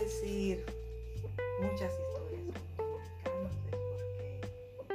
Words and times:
decir 0.00 0.64
muchas 1.60 1.92
historias 1.92 2.08
porque 4.76 4.94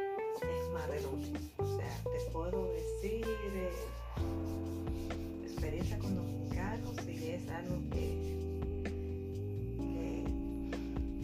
es 0.57 0.67
mismo. 1.11 1.39
O 1.57 1.77
sea, 1.77 2.03
te 2.03 2.31
puedo 2.31 2.71
decir 2.71 3.25
eh, 3.27 3.71
experiencia 5.43 5.97
con 5.99 6.15
dominicanos 6.15 6.95
y 7.07 7.29
es 7.29 7.49
algo 7.49 7.77
que, 7.91 8.33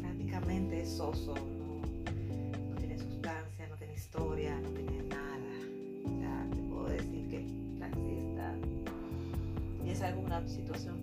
prácticamente 0.01 0.81
es 0.81 0.89
soso, 0.89 1.35
no, 1.35 2.69
no 2.69 2.75
tiene 2.75 2.97
sustancia, 2.97 3.67
no 3.67 3.75
tiene 3.77 3.93
historia, 3.93 4.59
no 4.59 4.69
tiene 4.71 5.03
nada. 5.03 5.39
O 6.05 6.19
sea, 6.19 6.47
te 6.53 6.61
puedo 6.63 6.89
decir 6.89 7.29
que 7.29 7.45
taxista 7.79 8.55
y 9.85 9.89
es 9.89 10.01
alguna 10.01 10.45
situación 10.47 10.98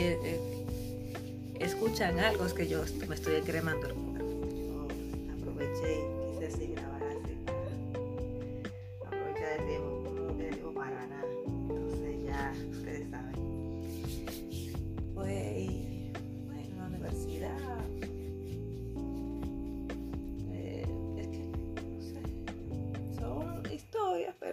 eh, 0.00 0.40
escuchan 1.60 2.18
algo, 2.18 2.44
que 2.54 2.68
yo 2.68 2.82
me 3.08 3.14
estoy 3.14 3.40
cremando 3.42 3.88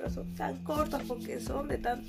son 0.09 0.33
tan 0.35 0.57
cortas 0.63 1.01
porque 1.07 1.39
son 1.39 1.67
de 1.67 1.77
tan, 1.77 2.03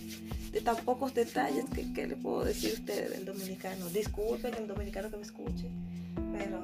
de 0.52 0.60
tan 0.60 0.76
pocos 0.76 1.14
detalles 1.14 1.64
que, 1.74 1.92
¿qué 1.92 2.06
le 2.06 2.16
puedo 2.16 2.44
decir 2.44 2.70
a 2.70 2.74
ustedes 2.74 3.10
del 3.10 3.24
dominicano. 3.24 3.88
Disculpen 3.88 4.54
el 4.54 4.66
dominicano 4.66 5.10
que 5.10 5.16
me 5.16 5.22
escuche, 5.22 5.68
pero 6.32 6.60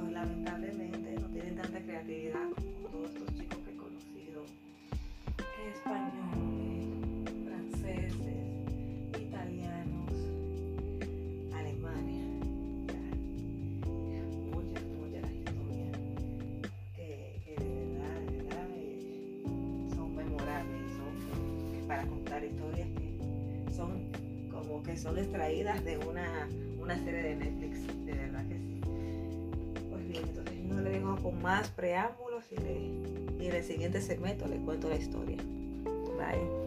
y, 32.51 33.47
en 33.47 33.55
el 33.55 33.65
siguiente 33.65 34.01
segmento 34.01 34.47
le 34.47 34.57
cuento 34.57 34.89
la 34.89 34.97
historia. 34.97 35.37
Bye. 36.17 36.65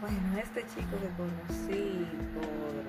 Bueno, 0.00 0.38
este 0.42 0.60
chico 0.74 0.96
que 1.00 1.08
conocí 1.16 2.06
por, 2.34 2.84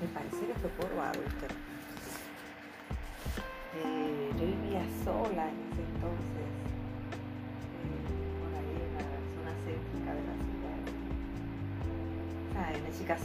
me 0.00 0.08
parece 0.14 0.46
que 0.46 0.54
fue 0.54 0.70
por 0.70 0.96
Bauter. 0.96 1.52
Eh, 3.84 4.30
yo 4.38 4.46
vivía 4.46 4.84
sola 5.04 5.50
en 5.50 5.72
ese 5.72 5.82
entonces, 5.82 6.57
O 12.68 12.70
sea, 12.70 12.80
una 12.80 12.92
chica 12.98 13.16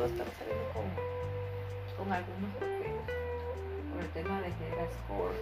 yo 0.00 0.06
estaba 0.06 0.30
saliendo 0.32 0.64
con, 0.72 0.88
con 1.98 2.10
algunos 2.10 2.50
porque 2.54 2.88
por 3.92 4.00
el 4.00 4.08
tema 4.16 4.40
de 4.40 4.48
que 4.48 4.66
era 4.72 4.84
sport 4.84 5.36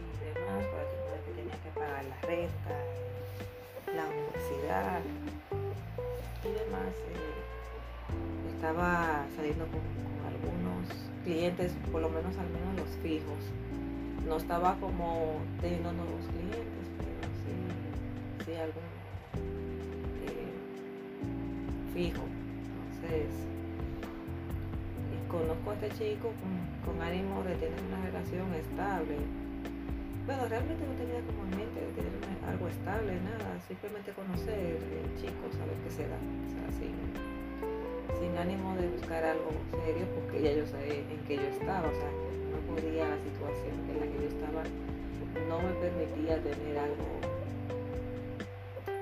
y 0.00 0.24
demás, 0.24 0.64
por 0.64 0.80
el 0.80 0.88
tema 0.96 1.12
de 1.12 1.20
que 1.20 1.32
tenía 1.36 1.56
que 1.60 1.70
pagar 1.78 2.04
la 2.04 2.16
renta, 2.24 2.72
la 3.94 4.08
universidad 4.08 5.00
y 6.42 6.48
demás. 6.56 6.88
eh, 7.12 8.54
estaba 8.54 9.26
saliendo 9.36 9.66
con, 9.66 9.80
con 9.84 10.24
algunos 10.24 10.88
clientes, 11.22 11.72
por 11.92 12.00
lo 12.00 12.08
menos 12.08 12.34
al 12.38 12.48
menos 12.48 12.76
los 12.80 12.96
fijos. 13.02 13.52
No 14.26 14.38
estaba 14.38 14.74
como 14.80 15.42
teniendo 15.60 15.92
nuevos 15.92 16.24
clientes, 16.28 16.86
pero 16.96 17.12
sí, 17.44 17.52
sí 18.46 18.54
algún 18.56 18.88
eh, 20.24 20.54
fijo. 21.92 22.22
Entonces, 23.02 23.55
conozco 25.28 25.70
a 25.70 25.74
este 25.74 25.90
chico 25.98 26.32
con, 26.84 27.02
ánimo 27.02 27.42
de 27.42 27.54
tener 27.56 27.78
una 27.82 28.00
relación 28.06 28.52
estable. 28.54 29.18
Bueno, 30.24 30.48
realmente 30.48 30.82
no 30.86 30.94
tenía 30.98 31.20
como 31.22 31.44
en 31.46 31.50
mente 31.50 31.78
de 31.82 31.90
tener 31.94 32.14
algo 32.46 32.66
estable, 32.68 33.14
nada, 33.22 33.58
simplemente 33.66 34.10
conocer 34.12 34.78
el 34.78 35.08
chico, 35.20 35.46
saber 35.54 35.76
qué 35.86 35.90
se 35.90 36.08
da, 36.08 36.18
o 36.18 36.50
sea, 36.50 36.66
sin, 36.78 36.94
ánimo 38.36 38.76
de 38.76 38.88
buscar 38.88 39.24
algo 39.24 39.48
serio, 39.70 40.04
porque 40.14 40.42
ya 40.42 40.52
yo 40.52 40.66
sé 40.66 41.00
en 41.08 41.20
qué 41.26 41.36
yo 41.36 41.48
estaba, 41.48 41.88
o 41.88 41.94
sea, 41.94 42.10
no 42.52 42.58
podía, 42.68 43.08
la 43.08 43.16
situación 43.16 43.80
en 43.88 43.96
la 43.96 44.06
que 44.06 44.18
yo 44.20 44.28
estaba 44.28 44.62
no 45.48 45.56
me 45.62 45.72
permitía 45.80 46.36
tener 46.42 46.76
algo, 46.76 47.06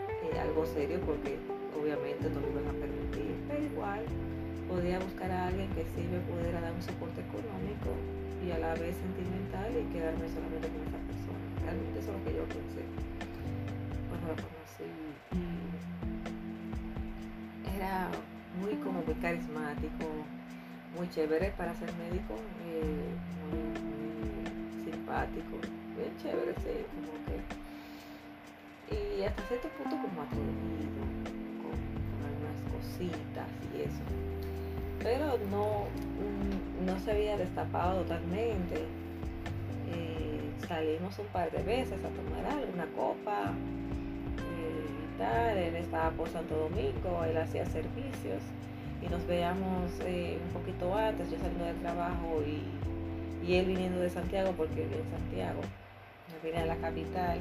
eh, 0.06 0.38
algo 0.38 0.66
serio, 0.66 1.00
porque 1.04 1.34
obviamente 1.74 2.30
no 2.30 2.40
lo 2.40 2.50
iban 2.52 2.68
a 2.68 2.78
permitir, 2.78 3.34
pero 3.48 3.64
igual 3.64 4.04
podía 4.74 4.98
buscar 4.98 5.30
a 5.30 5.46
alguien 5.46 5.70
que 5.70 5.84
sí 5.94 6.02
me 6.10 6.18
pudiera 6.26 6.60
dar 6.60 6.72
un 6.72 6.82
soporte 6.82 7.20
económico 7.20 7.94
y 8.42 8.50
a 8.50 8.58
la 8.58 8.74
vez 8.74 8.96
sentimental 8.98 9.70
y 9.70 9.86
quedarme 9.94 10.26
solamente 10.26 10.66
con 10.66 10.82
esa 10.82 10.98
persona. 10.98 11.38
Realmente 11.62 12.00
eso 12.02 12.10
es 12.10 12.18
lo 12.18 12.24
que 12.26 12.34
yo 12.34 12.42
pensé 12.50 12.82
cuando 14.10 14.34
lo 14.34 14.36
conocí. 14.42 14.90
Era 17.70 18.10
muy 18.58 18.74
como 18.82 18.98
muy 19.06 19.14
carismático, 19.22 20.10
muy 20.98 21.08
chévere 21.10 21.54
para 21.54 21.72
ser 21.78 21.94
médico, 21.94 22.34
muy, 22.58 23.14
simpático, 24.82 25.54
bien 25.94 26.10
chévere, 26.18 26.52
sí, 26.66 26.82
como 26.98 27.14
que. 27.30 27.38
Y 28.90 29.22
hasta 29.22 29.42
cierto 29.46 29.68
punto 29.78 29.94
como 30.02 30.22
atrevido 30.22 31.02
con 31.62 31.78
algunas 32.26 32.58
cositas 32.74 33.48
y 33.70 33.82
eso. 33.82 34.02
Pero 35.04 35.38
no, 35.50 35.84
mm, 36.18 36.86
no 36.86 36.98
se 36.98 37.12
había 37.12 37.36
destapado 37.36 38.00
totalmente. 38.00 38.76
Eh, 39.92 40.40
salimos 40.66 41.18
un 41.18 41.26
par 41.26 41.50
de 41.50 41.62
veces 41.62 41.98
a 42.02 42.08
tomar 42.08 42.46
algo, 42.50 42.72
una 42.72 42.86
copa 42.86 43.52
eh, 44.38 44.86
y 45.04 45.18
tal. 45.18 45.58
Él 45.58 45.76
estaba 45.76 46.10
por 46.12 46.28
Santo 46.30 46.56
Domingo, 46.56 47.22
él 47.22 47.36
hacía 47.36 47.66
servicios 47.66 48.42
y 49.02 49.08
nos 49.08 49.26
veíamos 49.26 49.90
eh, 50.06 50.38
un 50.42 50.58
poquito 50.58 50.96
antes, 50.96 51.30
yo 51.30 51.36
saliendo 51.36 51.66
del 51.66 51.76
trabajo 51.76 52.42
y, 52.46 53.46
y 53.46 53.56
él 53.56 53.66
viniendo 53.66 54.00
de 54.00 54.08
Santiago 54.08 54.54
porque 54.56 54.86
vive 54.86 55.02
en 55.02 55.10
Santiago. 55.10 55.60
Él 56.32 56.40
viene 56.42 56.60
a 56.60 56.66
la 56.66 56.76
capital 56.76 57.38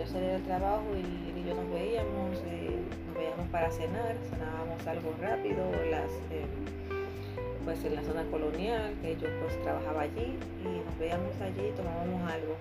yo 0.00 0.06
salí 0.06 0.26
del 0.26 0.42
trabajo 0.44 0.86
y 0.96 1.20
y 1.40 1.48
yo 1.48 1.54
nos 1.54 1.70
veíamos, 1.70 2.36
eh, 2.46 2.76
nos 3.06 3.16
veíamos 3.16 3.48
para 3.50 3.70
cenar, 3.70 4.16
cenábamos 4.28 4.86
algo 4.86 5.14
rápido, 5.20 5.70
las, 5.90 6.10
eh, 6.30 6.44
pues 7.64 7.84
en 7.84 7.94
la 7.94 8.02
zona 8.02 8.24
colonial, 8.30 8.94
que 9.02 9.16
yo 9.16 9.28
pues 9.40 9.60
trabajaba 9.62 10.02
allí 10.02 10.38
y 10.62 10.84
nos 10.84 10.98
veíamos 10.98 11.40
allí, 11.40 11.72
tomábamos 11.76 12.30
algo. 12.30 12.56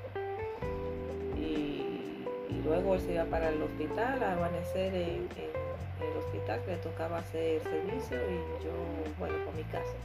Y, 1.37 2.25
y 2.49 2.61
luego 2.63 2.95
él 2.95 3.01
se 3.01 3.13
iba 3.13 3.25
para 3.25 3.49
el 3.49 3.61
hospital 3.61 4.23
a 4.23 4.33
amanecer 4.33 4.93
en, 4.93 5.27
en 5.35 6.07
el 6.11 6.17
hospital 6.17 6.61
que 6.65 6.71
le 6.71 6.77
tocaba 6.77 7.19
hacer 7.19 7.61
servicio 7.63 8.17
y 8.17 8.63
yo, 8.63 8.71
bueno, 9.17 9.35
por 9.45 9.55
mi 9.55 9.63
casa. 9.63 9.95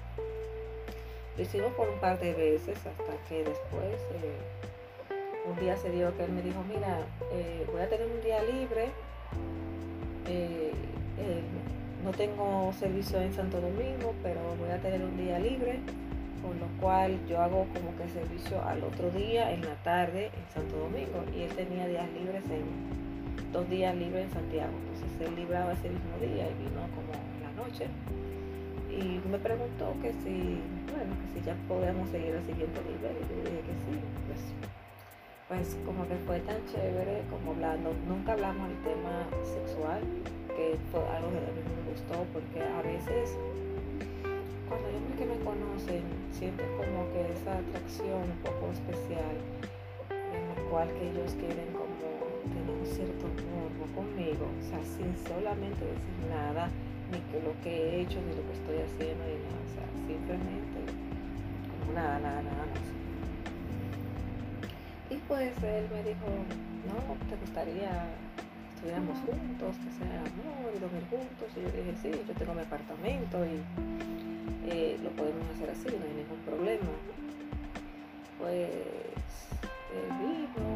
Lo 1.37 1.43
hicimos 1.43 1.73
por 1.73 1.89
un 1.89 1.99
par 1.99 2.19
de 2.21 2.33
veces 2.33 2.79
hasta 2.79 3.29
que 3.29 3.43
después 3.43 3.99
eh, 4.23 4.39
un 5.45 5.61
día 5.61 5.77
se 5.77 5.91
dio 5.91 6.17
que 6.17 6.25
él 6.25 6.33
me 6.33 6.43
dijo, 6.43 6.63
mira, 6.69 7.01
eh, 7.33 7.67
voy 7.71 7.83
a 7.83 7.89
tener 7.89 8.07
un 8.07 8.23
día 8.23 8.43
libre, 8.43 8.91
eh, 10.27 10.73
eh, 11.19 11.43
no 12.03 12.11
tengo 12.13 12.73
servicio 12.79 13.21
en 13.21 13.33
Santo 13.33 13.61
Domingo, 13.61 14.15
pero 14.23 14.41
voy 14.59 14.71
a 14.71 14.81
tener 14.81 15.03
un 15.03 15.17
día 15.17 15.39
libre, 15.39 15.81
con 16.43 16.59
lo 16.61 16.67
cual 16.81 17.19
yo 17.29 17.41
hago 17.41 17.67
como 17.75 17.97
que 17.97 18.09
servicio 18.13 18.63
al 18.65 18.85
otro 18.85 19.11
día 19.11 19.53
en 19.53 19.63
la 19.63 19.75
tarde 19.83 20.27
en 20.27 20.53
Santo 20.53 20.77
Domingo 20.77 21.25
y 21.35 21.43
él 21.43 21.51
tenía 21.55 21.87
días 21.87 22.07
libres 22.13 22.45
en 22.51 23.05
dos 23.53 23.69
días 23.71 23.95
libres 23.95 24.27
en 24.27 24.33
Santiago, 24.33 24.73
entonces 24.73 25.29
él 25.29 25.37
libraba 25.37 25.73
ese 25.73 25.89
mismo 25.89 26.19
día 26.21 26.45
y 26.51 26.55
vino 26.59 26.83
como 26.95 27.15
en 27.15 27.43
la 27.43 27.53
noche. 27.63 27.87
Y 28.91 29.21
me 29.29 29.39
preguntó 29.39 29.95
que 30.03 30.13
si, 30.23 30.61
bueno, 30.91 31.15
que 31.23 31.41
si 31.41 31.47
ya 31.47 31.55
podíamos 31.67 32.09
seguir 32.11 32.35
al 32.35 32.45
siguiente 32.45 32.81
nivel. 32.83 33.17
Y 33.17 33.27
yo 33.31 33.51
dije 33.51 33.63
que 33.63 33.75
sí, 33.87 33.99
pues, 34.27 34.41
pues 35.49 35.77
como 35.85 36.09
que 36.09 36.17
fue 36.27 36.41
tan 36.41 36.57
chévere 36.67 37.23
como 37.31 37.53
hablando, 37.53 37.93
nunca 38.09 38.33
hablamos 38.33 38.69
del 38.69 38.79
tema 38.83 39.29
sexual, 39.45 40.01
que 40.57 40.77
fue 40.91 41.01
algo 41.09 41.29
que 41.29 41.41
mí 41.53 41.63
me 41.63 41.91
gustó, 41.93 42.25
porque 42.33 42.63
a 42.63 42.83
veces 42.83 43.37
cuando 44.69 44.89
hay 44.89 44.97
hombres 44.97 45.17
que 45.19 45.27
me 45.27 45.39
conocen, 45.45 46.03
sienten 46.33 46.69
como 46.81 47.11
que 47.13 47.33
esa 47.33 47.59
atracción 47.59 48.25
un 48.25 48.41
poco 48.41 48.73
especial, 48.73 49.37
en 50.11 50.43
la 50.49 50.71
cual 50.71 50.89
que 50.95 51.11
ellos 51.11 51.37
quieren 51.37 51.69
como 51.77 51.93
tener 52.49 52.73
un 52.73 52.87
cierto 52.87 53.29
morbo 53.53 53.85
conmigo, 53.95 54.49
o 54.49 54.63
sea, 54.65 54.81
sin 54.83 55.13
solamente 55.29 55.85
decir 55.85 56.19
nada 56.31 56.71
ni 57.13 57.21
que 57.31 57.45
lo 57.45 57.53
que 57.63 57.71
he 57.71 58.01
hecho, 58.01 58.19
ni 58.21 58.35
lo 58.35 58.43
que 58.49 58.53
estoy 58.53 58.79
haciendo, 58.81 59.25
ni 59.25 59.37
nada. 59.45 59.61
O 59.61 59.71
sea, 59.75 59.87
simplemente 60.07 60.79
como 61.79 61.93
nada, 61.93 62.19
nada, 62.19 62.43
nada 62.43 62.65
más. 62.73 62.94
Y 65.15 65.19
pues 65.29 65.55
él 65.63 65.87
me 65.93 66.03
dijo, 66.03 66.27
no, 66.91 67.15
¿te 67.31 67.37
gustaría 67.37 67.87
que 67.87 68.75
estuviéramos 68.75 69.17
juntos, 69.23 69.77
que 69.79 69.91
sea 69.95 70.19
amor 70.27 70.75
y 70.75 70.79
dormir 70.81 71.07
juntos? 71.09 71.55
Y 71.55 71.63
yo 71.63 71.71
dije, 71.71 71.95
sí, 72.03 72.11
yo 72.27 72.35
tengo 72.35 72.53
mi 72.53 72.63
apartamento 72.63 73.47
y 73.47 73.63
eh, 74.67 74.99
lo 75.05 75.11
podemos 75.11 75.47
hacer 75.55 75.71
así, 75.71 75.87
no 75.87 76.03
hay 76.03 76.19
ningún 76.19 76.43
problema. 76.43 76.91
Pues 78.39 78.59
él 79.95 80.11
vino, 80.19 80.67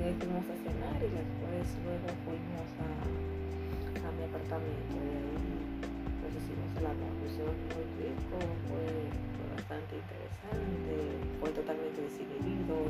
eh, 0.00 0.16
fuimos 0.16 0.48
a 0.48 0.56
cenar 0.64 0.96
y 1.04 1.10
después 1.12 1.64
luego 1.84 2.08
fuimos 2.24 2.68
a, 2.80 2.88
a 4.08 4.12
mi 4.16 4.24
apartamento. 4.24 4.96
Y 4.96 5.12
ahí 5.12 5.64
hicimos 6.40 6.72
amor, 6.80 7.12
fue 7.20 7.52
muy 7.68 7.84
rico, 8.00 8.36
fue, 8.68 8.84
fue, 9.36 9.46
bastante 9.56 9.96
interesante, 9.96 10.96
fue 11.40 11.50
totalmente 11.52 12.00
desinhibido, 12.00 12.88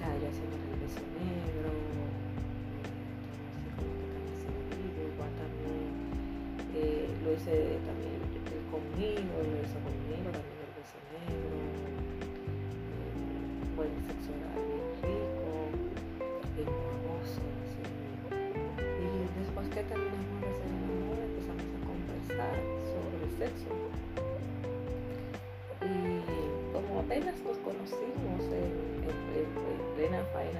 sea, 0.00 0.16
yo 0.16 0.28
haciendo 0.32 0.56
el 0.56 0.80
beso 0.80 1.04
negro, 1.20 1.72
eh, 4.72 5.12
igual 5.12 5.32
también 5.36 5.92
eh, 6.74 7.04
lo 7.22 7.34
hice 7.34 7.76
también 7.84 8.16
conmigo, 8.72 9.34
lo 9.44 9.60
hizo 9.60 9.76
conmigo 9.84 9.99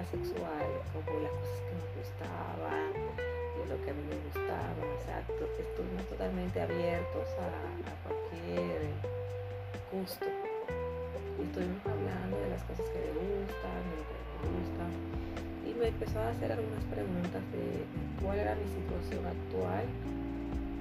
sexual, 0.06 0.68
como 0.92 1.20
las 1.20 1.32
cosas 1.32 1.60
que 1.60 1.72
nos 1.76 1.90
gustaban 2.00 2.90
y 2.94 3.68
lo 3.68 3.76
que 3.84 3.90
a 3.90 3.94
mí 3.94 4.02
me 4.08 4.18
gustaba, 4.24 4.80
o 4.80 5.00
sea, 5.04 5.20
estuvimos 5.20 6.04
totalmente 6.08 6.60
abiertos 6.60 7.28
a, 7.36 7.50
cualquier 8.04 8.80
gusto. 9.92 10.26
Y 11.38 11.42
estuvimos 11.42 11.80
hablando 11.84 12.36
de 12.40 12.48
las 12.50 12.62
cosas 12.64 12.86
que 12.88 13.00
le 13.00 13.12
gustan, 13.12 13.80
de 13.88 13.94
lo 13.96 14.04
que 14.08 14.16
me 14.16 14.48
gustan. 14.60 14.92
Y 15.66 15.70
me 15.74 15.88
empezó 15.88 16.18
a 16.20 16.28
hacer 16.28 16.52
algunas 16.52 16.84
preguntas 16.84 17.42
de 17.52 17.84
cuál 18.22 18.38
era 18.38 18.54
mi 18.54 18.68
situación 18.68 19.24
actual 19.26 19.84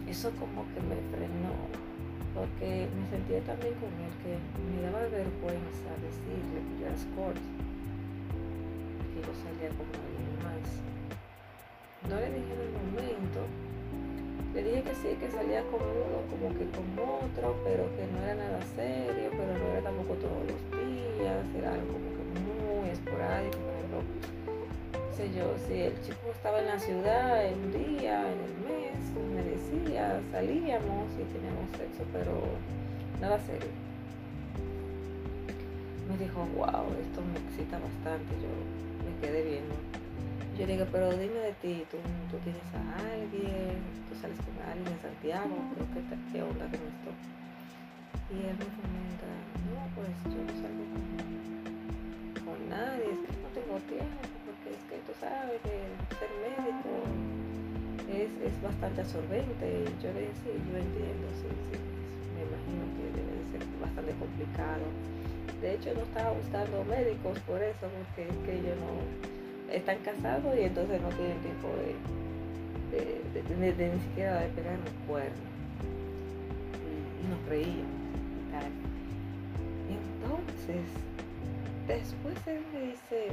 Eso 0.07 0.31
como 0.39 0.63
que 0.73 0.79
me 0.87 0.95
frenó, 1.11 1.53
porque 2.33 2.87
me 2.95 3.03
sentía 3.11 3.41
también 3.43 3.75
con 3.75 3.91
él 3.99 4.13
que 4.23 4.39
me 4.39 4.81
daba 4.87 5.03
vergüenza 5.11 5.89
decirle 5.99 6.63
que 6.63 6.73
yo 6.79 6.87
era 6.87 6.95
escort, 6.95 7.43
que 9.11 9.19
yo 9.19 9.33
salía 9.35 9.69
con 9.75 9.87
alguien 9.91 10.31
más. 10.47 10.63
No 12.07 12.15
le 12.15 12.39
dije 12.39 12.51
en 12.55 12.61
el 12.63 12.71
momento, 12.71 13.41
le 14.55 14.63
dije 14.63 14.81
que 14.81 14.95
sí, 14.95 15.09
que 15.19 15.29
salía 15.29 15.61
con 15.67 15.83
uno 15.83 16.23
como 16.31 16.55
que 16.55 16.65
con 16.71 16.87
otro, 16.97 17.53
pero 17.67 17.85
que 17.99 18.07
no 18.07 18.23
era 18.23 18.35
nada 18.35 18.61
serio, 18.79 19.27
pero 19.35 19.51
no 19.59 19.65
era 19.75 19.81
tampoco 19.83 20.15
todos 20.23 20.41
los 20.47 20.61
días, 20.71 21.43
era 21.51 21.73
algo 21.73 21.93
como 21.93 22.09
que 22.15 22.23
muy 22.47 22.89
esporádico, 22.89 23.59
pero 23.59 24.01
sé 25.17 25.33
yo, 25.35 25.53
si 25.67 25.81
el 25.81 25.93
chico 26.01 26.31
estaba 26.31 26.61
en 26.61 26.67
la 26.67 26.79
ciudad 26.79 27.45
en 27.45 27.53
un 27.59 27.71
día, 27.73 28.21
en 28.21 28.39
el 28.39 28.56
salíamos 30.31 31.11
y 31.13 31.23
teníamos 31.33 31.69
sexo, 31.77 32.03
pero 32.13 32.41
nada 33.21 33.39
serio. 33.39 33.69
Me 36.09 36.17
dijo, 36.17 36.39
wow, 36.55 36.85
esto 37.01 37.21
me 37.21 37.39
excita 37.47 37.79
bastante, 37.79 38.33
yo 38.41 38.49
me 39.05 39.19
quedé 39.19 39.43
viendo 39.43 39.75
yo 40.57 40.65
le 40.65 40.73
digo, 40.73 40.87
pero 40.91 41.11
dime 41.11 41.37
de 41.37 41.53
ti, 41.61 41.85
¿tú, 41.91 41.97
tú 42.31 42.37
tienes 42.41 42.65
a 42.73 42.81
alguien, 43.13 43.77
tú 44.09 44.17
sales 44.19 44.41
con 44.41 44.57
alguien 44.65 44.89
en 44.89 45.01
Santiago, 45.05 45.53
creo 45.53 45.85
que 45.93 46.33
qué 46.33 46.41
onda 46.41 46.65
con 46.65 46.81
esto. 46.81 47.09
Y 48.33 48.41
él 48.41 48.57
me 48.57 48.65
comenta, 48.73 49.29
no, 49.69 49.85
pues 49.93 50.09
yo 50.33 50.41
no 50.41 50.53
salgo 50.57 50.83
con, 50.89 51.05
con 52.41 52.57
nadie, 52.73 53.05
es 53.05 53.21
que 53.21 53.37
no 53.37 53.49
tengo 53.53 53.77
tiempo, 53.85 54.17
porque 54.49 54.73
es 54.73 54.83
que 54.89 54.97
tú 55.05 55.13
sabes 55.21 55.61
que 55.61 55.77
ser 56.17 56.31
médico 56.41 57.36
es, 58.09 58.31
es 58.41 58.55
bastante 58.61 59.01
absorbente. 59.01 59.85
Yo 60.01 60.13
le 60.13 60.31
sí, 60.39 60.51
yo 60.55 60.77
entiendo, 60.77 61.27
sí, 61.39 61.49
sí, 61.71 61.77
me 62.35 62.41
imagino 62.47 62.83
que 62.95 63.03
debe 63.11 63.33
de 63.35 63.45
ser 63.51 63.61
bastante 63.81 64.11
complicado. 64.15 64.85
De 65.61 65.73
hecho, 65.75 65.93
no 65.93 66.01
estaba 66.01 66.31
buscando 66.31 66.83
médicos 66.85 67.39
por 67.41 67.61
eso, 67.61 67.87
porque 67.89 68.29
es 68.29 68.37
que 68.45 68.55
yo 68.61 68.75
no 68.77 69.73
están 69.73 69.97
casados 69.99 70.55
y 70.55 70.61
entonces 70.61 71.01
no 71.01 71.09
tienen 71.09 71.37
tiempo 71.39 71.67
de, 71.77 71.95
de, 72.95 73.73
de, 73.73 73.89
ni 73.89 73.99
siquiera 74.01 74.39
de 74.39 74.47
pegar 74.49 74.77
un 74.77 75.07
cuerno. 75.07 75.47
Y, 77.23 77.27
nos 77.27 77.49
reíamos 77.49 78.07
y 78.37 78.51
tal. 78.51 78.71
Entonces, 79.89 80.85
después 81.87 82.35
él 82.47 82.63
me 82.71 82.81
dice, 82.91 83.27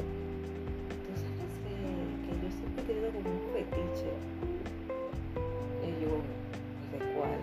he 2.76 2.83
tenido 2.83 3.11
como 3.11 3.31
un 3.31 3.40
fetiche. 3.52 4.11
Y 5.83 5.90
yo, 6.02 6.21
¿de 6.93 6.99
cuál? 7.14 7.40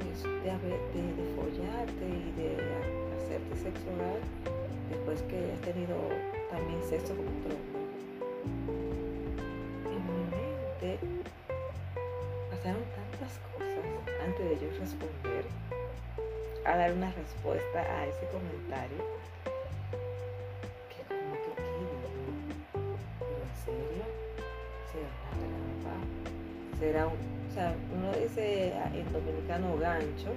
Pues 0.00 0.22
de, 0.22 0.50
de, 0.50 1.02
de 1.14 1.24
follarte 1.36 2.04
y 2.04 2.32
de 2.40 2.56
hacerte 3.16 3.56
sexo 3.56 3.86
oral 3.96 4.20
después 4.90 5.22
que 5.22 5.36
hayas 5.36 5.60
tenido 5.60 5.96
también 6.50 6.82
sexo 6.88 7.14
con 7.16 7.26
otro. 7.26 7.56
En 9.90 10.00
mi 10.06 10.22
mente 10.30 10.98
pasaron 12.50 12.82
tantas 12.94 13.38
cosas 13.52 13.84
antes 14.24 14.44
de 14.50 14.54
yo 14.66 14.78
responder 14.78 15.44
a 16.64 16.76
dar 16.76 16.92
una 16.92 17.12
respuesta 17.12 17.80
a 17.80 18.06
ese 18.06 18.26
comentario 18.32 18.98
será 26.84 27.06
o 27.06 27.12
sea 27.54 27.74
uno 27.96 28.12
dice 28.12 28.72
en 28.94 29.12
dominicano 29.12 29.76
gancho 29.78 30.32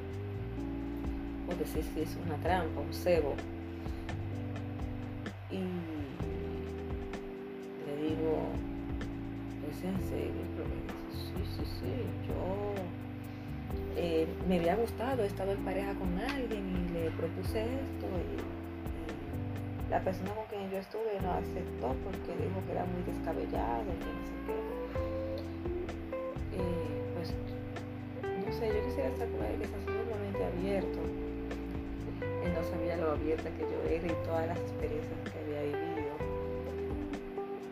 o 1.50 1.56
decir 1.56 1.84
si 1.94 2.02
es 2.02 2.18
una 2.26 2.36
trampa 2.38 2.80
un 2.82 2.94
cebo. 2.94 3.34
Y 5.52 5.60
le 7.86 7.94
digo 8.08 8.34
es 9.70 9.84
en 9.84 10.00
serio 10.10 10.44
pero 10.56 10.70
sí 11.12 11.42
sí 11.56 11.64
sí 11.80 11.94
yo 12.28 12.74
eh, 13.98 14.28
me 14.48 14.60
había 14.60 14.76
gustado, 14.76 15.24
he 15.24 15.28
estado 15.28 15.52
en 15.52 15.66
pareja 15.66 15.94
con 15.96 16.18
alguien 16.20 16.64
y 16.70 16.94
le 16.94 17.12
propuse 17.12 17.64
esto 17.64 18.06
y, 18.06 18.58
la 19.90 20.02
persona 20.02 20.32
con 20.36 20.46
quien 20.48 20.70
yo 20.70 20.78
estuve 20.80 21.18
no 21.22 21.32
aceptó 21.32 21.96
porque 22.04 22.44
dijo 22.44 22.62
que 22.66 22.72
era 22.74 22.84
muy 22.86 23.02
descabellado, 23.04 23.86
que 23.86 24.06
no 24.06 24.22
sé 24.28 24.34
qué. 24.46 24.87
Sé, 28.58 28.74
yo 28.74 28.86
quisiera 28.86 29.10
estar 29.10 29.30
con 29.30 29.42
alguien 29.42 29.60
que 29.60 29.66
está 29.66 29.80
sumamente 29.86 30.42
abierto. 30.42 31.00
Él 32.42 32.52
no 32.58 32.64
sabía 32.66 32.98
lo 32.98 33.12
abierta 33.12 33.50
que 33.54 33.62
yo 33.70 33.80
era 33.86 34.08
y 34.08 34.18
todas 34.26 34.48
las 34.48 34.58
experiencias 34.58 35.20
que 35.30 35.38
había 35.46 35.62
vivido. 35.62 36.14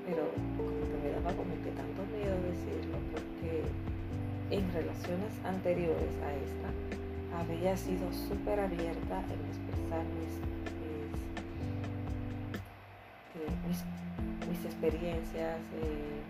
Pero 0.06 0.30
como 0.54 0.77
que 0.86 0.98
me 1.01 1.10
daba 1.10 1.34
como 1.34 1.58
que 1.65 1.74
tanto 1.74 2.06
miedo 2.13 2.38
decirlo 2.46 3.01
porque 3.10 3.65
en 4.54 4.63
relaciones 4.74 5.34
anteriores 5.44 6.13
a 6.22 6.30
esta 6.38 6.70
había 7.34 7.75
sido 7.75 8.06
súper 8.13 8.60
abierta 8.60 9.25
en 9.25 9.42
expresar 9.50 10.06
mis, 10.13 10.38
mis, 13.65 13.82
mis, 14.48 14.65
experiencias 14.65 15.60
eh, 15.82 16.22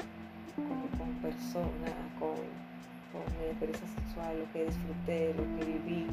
con, 0.56 1.12
personas, 1.20 2.00
con, 2.18 2.65
con, 3.16 3.38
mi 3.40 3.46
experiencia 3.46 3.88
sexual, 3.88 4.40
lo 4.40 4.52
que 4.52 4.66
disfruté, 4.66 5.34
lo 5.34 5.44
que 5.58 5.66
viví, 5.66 6.08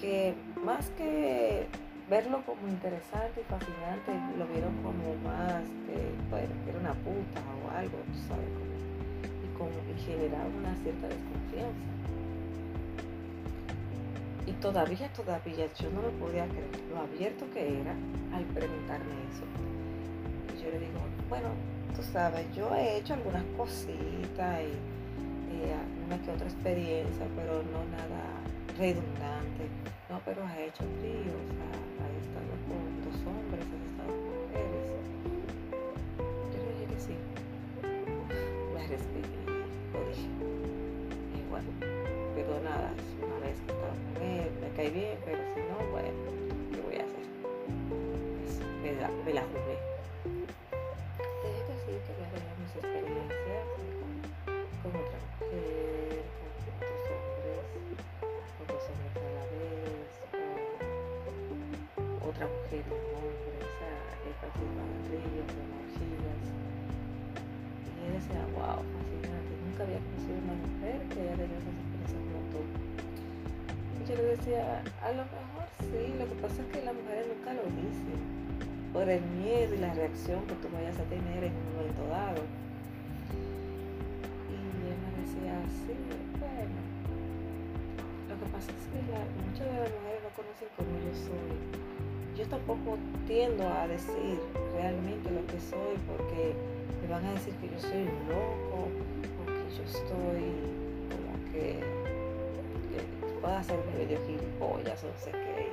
que 0.00 0.34
más 0.64 0.88
que 0.90 1.66
verlo 2.08 2.42
como 2.44 2.68
interesante 2.68 3.40
y 3.40 3.44
fascinante, 3.44 4.12
lo 4.38 4.46
vieron 4.46 4.74
como 4.82 5.14
más 5.24 5.62
que, 5.86 6.12
bueno, 6.30 6.52
era 6.68 6.78
una 6.78 6.94
puta 6.94 7.40
o 7.64 7.70
algo, 7.76 7.98
¿sabes? 8.28 8.62
y 9.62 10.02
generaba 10.02 10.46
una 10.46 10.74
cierta 10.82 11.06
desconfianza. 11.06 11.92
Y 14.46 14.52
todavía, 14.54 15.12
todavía 15.12 15.66
yo 15.78 15.90
no 15.90 16.02
lo 16.02 16.10
podía 16.18 16.46
creer 16.46 16.66
lo 16.90 17.00
abierto 17.00 17.46
que 17.54 17.80
era 17.80 17.92
al 18.34 18.44
preguntarme 18.46 19.14
eso. 19.30 19.44
Y 20.52 20.64
yo 20.64 20.70
le 20.70 20.80
digo, 20.80 20.98
bueno, 21.28 21.48
tú 21.94 22.02
sabes, 22.02 22.44
yo 22.54 22.74
he 22.74 22.98
hecho 22.98 23.14
algunas 23.14 23.44
cositas 23.56 24.62
y, 24.62 25.01
una 26.06 26.18
que 26.22 26.30
otra 26.30 26.46
experiencia, 26.46 27.26
pero 27.36 27.62
no 27.62 27.84
nada 27.90 28.42
redundante. 28.78 29.68
No, 30.08 30.20
pero 30.24 30.44
has 30.44 30.58
hecho 30.58 30.84
frío, 31.00 31.32
o 31.32 31.46
sea, 31.54 31.70
has 32.02 32.14
estado 32.20 32.52
con 32.68 32.82
dos 33.04 33.18
hombres, 33.26 33.64
has 33.64 33.84
estado 33.90 34.10
con 34.12 34.32
mujeres. 34.42 34.86
Yo 36.52 36.58
le 36.58 36.70
dije 36.72 36.86
que 36.92 37.00
sí. 37.00 37.16
Me 38.74 38.86
respiré 38.88 39.28
y 41.34 41.50
bueno, 41.50 41.68
pero 42.34 42.60
nada, 42.62 42.92
una 43.22 43.46
vez 43.46 43.58
que 43.60 43.72
estaba 43.72 43.94
con 44.14 44.22
él, 44.22 44.50
me 44.60 44.68
cae 44.76 44.90
bien, 44.90 45.18
pero 45.24 45.38
si 45.54 45.60
no, 45.60 45.90
bueno, 45.90 46.08
¿qué 46.72 46.80
voy 46.80 46.96
a 46.96 47.04
hacer? 47.04 47.24
Pues, 48.42 48.60
me, 48.82 49.00
la, 49.00 49.08
me 49.24 49.32
la 49.34 49.42
jugué. 49.42 49.91
Con 62.32 62.48
otra 62.48 62.48
mujer 62.48 62.80
y 62.80 62.92
un 62.92 63.04
hombre, 63.12 63.56
o 63.60 63.72
sea, 63.76 63.96
he 64.24 64.32
participado 64.40 64.88
en 64.88 65.04
ríos, 65.12 65.50
en 65.52 65.68
orgías. 65.84 66.44
Y 67.84 68.00
él 68.08 68.12
decía, 68.16 68.40
wow, 68.56 68.80
nunca 68.80 69.80
había 69.84 70.00
conocido 70.00 70.36
una 70.40 70.56
mujer 70.56 70.96
que 71.12 71.16
haya 71.20 71.36
tenido 71.36 71.58
esa 71.60 71.72
experiencia 71.72 72.18
como 72.24 72.40
tú. 72.52 72.60
Y 73.92 74.02
yo 74.08 74.14
le 74.16 74.24
decía, 74.36 74.80
a 74.80 75.10
lo 75.12 75.24
mejor 75.28 75.66
sí, 75.84 76.02
lo 76.16 76.24
que 76.24 76.36
pasa 76.40 76.56
es 76.62 76.68
que 76.72 76.80
las 76.82 76.94
mujeres 76.96 77.24
nunca 77.28 77.50
lo 77.52 77.64
dicen, 77.76 78.20
por 78.92 79.08
el 79.08 79.24
miedo 79.40 79.74
y 79.74 79.78
la 79.78 79.92
reacción 79.92 80.44
que 80.48 80.56
tú 80.56 80.68
vayas 80.72 80.96
a 81.00 81.04
tener 81.08 81.44
en 81.44 81.52
un 81.52 81.64
momento 81.76 82.04
dado. 82.08 82.40
Y 84.48 84.56
él 84.56 84.96
me 85.04 85.10
decía, 85.20 85.54
sí, 85.84 85.96
bueno, 86.40 86.80
lo 88.28 88.34
que 88.40 88.46
pasa 88.52 88.68
es 88.72 88.84
que 88.88 89.00
muchas 89.04 89.66
de 89.68 89.76
las 89.80 89.92
mujeres 89.92 90.20
no 90.24 90.30
conocen 90.32 90.68
cómo 90.76 90.92
yo 90.96 91.12
soy. 91.12 91.91
Yo 92.42 92.48
tampoco 92.48 92.98
tiendo 93.28 93.62
a 93.68 93.86
decir 93.86 94.34
realmente 94.74 95.30
lo 95.30 95.46
que 95.46 95.60
soy 95.62 95.94
porque 96.10 96.54
me 97.00 97.06
van 97.06 97.24
a 97.24 97.34
decir 97.34 97.54
que 97.62 97.68
yo 97.70 97.78
soy 97.78 98.02
loco 98.26 98.90
yo 99.70 99.84
estoy 99.84 100.50
como 101.06 101.32
que, 101.52 101.78
que 102.90 103.38
puedo 103.40 103.54
hacerme 103.54 103.94
medio 103.96 104.18
gilipollas 104.26 105.04
o 105.04 105.06
no 105.06 105.18
sé 105.22 105.30
qué. 105.30 105.70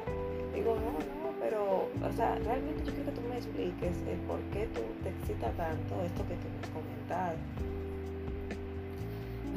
Digo, 0.54 0.76
no, 0.76 0.94
no, 0.94 1.34
pero, 1.42 1.90
o 1.90 2.14
sea, 2.16 2.36
realmente 2.46 2.86
yo 2.86 2.94
quiero 2.94 3.10
que 3.10 3.18
tú 3.18 3.22
me 3.28 3.38
expliques 3.38 3.98
el 4.06 4.20
por 4.30 4.40
qué 4.54 4.68
tú 4.68 4.82
te 5.02 5.10
excita 5.10 5.50
tanto 5.58 6.06
esto 6.06 6.22
que 6.30 6.38
tú 6.38 6.48
me 6.54 6.60
has 6.62 6.70
comentado. 6.70 7.36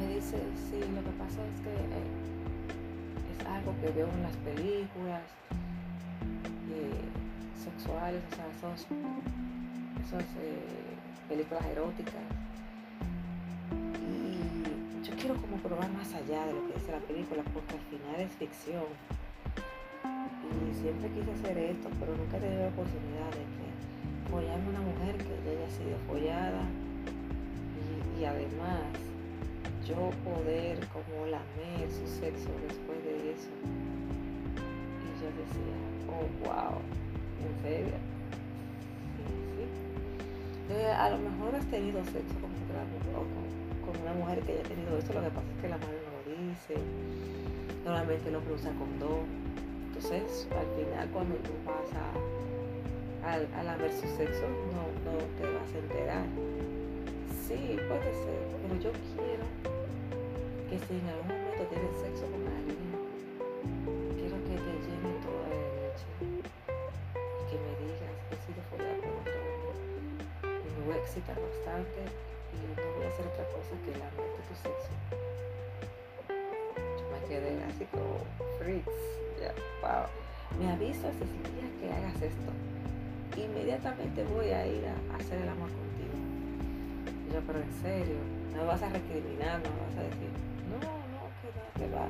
Me 0.01 0.15
dice, 0.15 0.41
sí, 0.65 0.81
lo 0.81 1.01
que 1.05 1.13
pasa 1.21 1.45
es 1.45 1.61
que 1.61 1.77
eh, 1.77 2.09
es 3.37 3.45
algo 3.45 3.71
que 3.81 3.91
veo 3.93 4.09
en 4.09 4.23
las 4.23 4.35
películas 4.37 5.21
sexuales, 7.63 8.21
o 8.31 8.35
sea, 8.35 8.45
esos, 8.51 8.87
esas 10.05 10.23
eh, 10.37 10.97
películas 11.29 11.65
eróticas 11.65 12.23
quiero 15.23 15.39
como 15.39 15.55
probar 15.55 15.89
más 15.93 16.13
allá 16.13 16.45
de 16.47 16.51
lo 16.51 16.67
que 16.67 16.73
dice 16.73 16.91
la 16.91 16.99
película, 16.99 17.43
porque 17.53 17.75
al 17.79 17.85
final 17.87 18.19
es 18.19 18.31
ficción. 18.35 18.83
Y 20.03 20.75
siempre 20.75 21.07
quise 21.15 21.31
hacer 21.31 21.57
esto, 21.57 21.87
pero 21.97 22.11
nunca 22.11 22.35
he 22.35 22.41
tenido 22.41 22.63
la 22.63 22.67
oportunidad 22.67 23.31
de 23.31 23.47
que 23.55 23.67
follarme 24.27 24.67
una 24.67 24.83
mujer 24.83 25.15
que 25.15 25.31
ya 25.47 25.51
haya 25.55 25.69
sido 25.71 25.95
follada 26.11 26.67
y, 28.19 28.25
además 28.25 28.83
yo 29.87 30.11
poder 30.27 30.79
como 30.91 31.25
lamer 31.27 31.87
su 31.87 32.07
sexo 32.19 32.51
después 32.67 32.99
de 33.03 33.31
eso. 33.31 33.51
Y 34.99 35.09
yo 35.23 35.27
decía, 35.39 35.77
oh 36.11 36.27
wow, 36.43 36.83
serio. 37.61 37.97
Sí, 39.17 39.65
sí. 40.67 40.85
a 40.85 41.09
lo 41.09 41.17
mejor 41.17 41.55
has 41.55 41.65
tenido 41.67 42.03
sexo 42.05 42.35
con 42.41 42.51
otra 42.51 42.83
mujer 42.85 43.53
con 43.83 44.01
una 44.01 44.13
mujer 44.13 44.39
que 44.41 44.53
haya 44.53 44.63
tenido 44.63 44.97
esto, 44.97 45.13
lo 45.13 45.21
que 45.21 45.29
pasa 45.29 45.47
es 45.55 45.61
que 45.61 45.69
la 45.69 45.77
madre 45.77 45.99
no 46.07 46.11
lo 46.15 46.21
dice. 46.31 46.75
Normalmente 47.85 48.29
el 48.29 48.35
hombre 48.35 48.53
usa 48.53 48.71
condón. 48.79 49.27
Entonces, 49.87 50.47
al 50.49 50.67
final, 50.73 51.09
cuando 51.11 51.35
tú 51.43 51.51
vas 51.67 51.91
a, 51.93 52.15
a, 53.29 53.77
ver 53.77 53.91
su 53.91 54.07
sexo, 54.15 54.47
no, 54.73 54.87
no 55.05 55.17
te 55.37 55.43
vas 55.45 55.69
a 55.75 55.77
enterar. 55.77 56.25
Sí, 57.47 57.77
puede 57.87 58.11
ser, 58.23 58.39
pero 58.63 58.73
yo 58.81 58.91
quiero 59.13 59.45
que 60.69 60.79
si 60.79 60.93
en 60.95 61.07
algún 61.11 61.27
momento 61.27 61.63
tienes 61.69 61.91
sexo 62.01 62.25
con 62.31 62.52
bastante 71.73 72.05
no 72.77 72.97
voy 72.97 73.05
a 73.05 73.09
hacer 73.09 73.25
otra 73.25 73.45
cosa 73.49 73.73
que 73.83 73.91
la 73.97 74.05
de 74.13 74.29
tu 74.45 74.53
sexo. 74.53 74.93
Yo 76.29 77.05
me 77.09 77.19
quedé 77.27 77.63
así 77.65 77.85
como 77.85 78.21
freaks, 78.59 78.97
ya, 79.41 79.53
wow. 79.81 80.05
Me 80.59 80.71
avisas 80.71 81.15
el 81.17 81.33
día 81.49 81.67
que 81.79 81.91
hagas 81.91 82.21
esto. 82.21 82.51
Inmediatamente 83.35 84.23
voy 84.25 84.49
a 84.49 84.67
ir 84.67 84.85
a 84.85 85.17
hacer 85.17 85.41
el 85.41 85.49
amor 85.49 85.69
contigo. 85.69 86.13
yo, 87.33 87.41
pero 87.47 87.59
en 87.59 87.73
serio, 87.81 88.21
no 88.55 88.65
vas 88.67 88.81
a 88.83 88.89
recriminar, 88.89 89.59
no 89.65 89.73
vas 89.81 89.97
a 89.97 90.03
decir, 90.03 90.29
no, 90.69 90.77
no, 90.77 91.25
que 91.41 91.49
va, 91.57 91.65
que 91.73 91.87
va. 91.89 92.07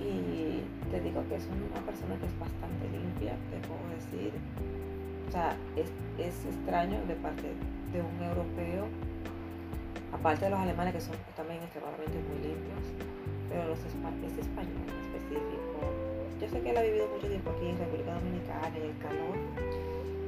Y 0.00 0.64
te 0.90 1.00
digo 1.00 1.22
que 1.28 1.36
es 1.36 1.44
una 1.44 1.84
persona 1.84 2.16
que 2.16 2.26
es 2.26 2.38
bastante 2.38 2.88
limpia, 2.88 3.36
te 3.52 3.60
puedo 3.68 3.84
decir. 3.92 4.32
O 5.28 5.32
sea, 5.32 5.56
es, 5.76 5.90
es 6.18 6.44
extraño 6.44 7.00
de 7.06 7.14
parte 7.16 7.54
de 7.92 8.00
un 8.00 8.22
europeo, 8.22 8.86
aparte 10.12 10.44
de 10.44 10.50
los 10.50 10.60
alemanes 10.60 10.94
que 10.94 11.00
son 11.00 11.16
también 11.36 11.62
extremadamente 11.62 12.18
muy 12.28 12.38
limpios, 12.38 12.84
pero 13.48 13.68
los 13.68 13.78
es 13.78 14.38
español 14.38 14.86
en 14.86 14.98
específico. 15.04 15.78
Yo 16.40 16.48
sé 16.48 16.60
que 16.60 16.70
él 16.70 16.76
ha 16.76 16.82
vivido 16.82 17.08
mucho 17.08 17.28
tiempo 17.28 17.50
aquí 17.50 17.66
en 17.68 17.78
República 17.78 18.14
Dominicana, 18.14 18.68
en 18.76 18.82
el 18.82 18.98
calor, 18.98 19.36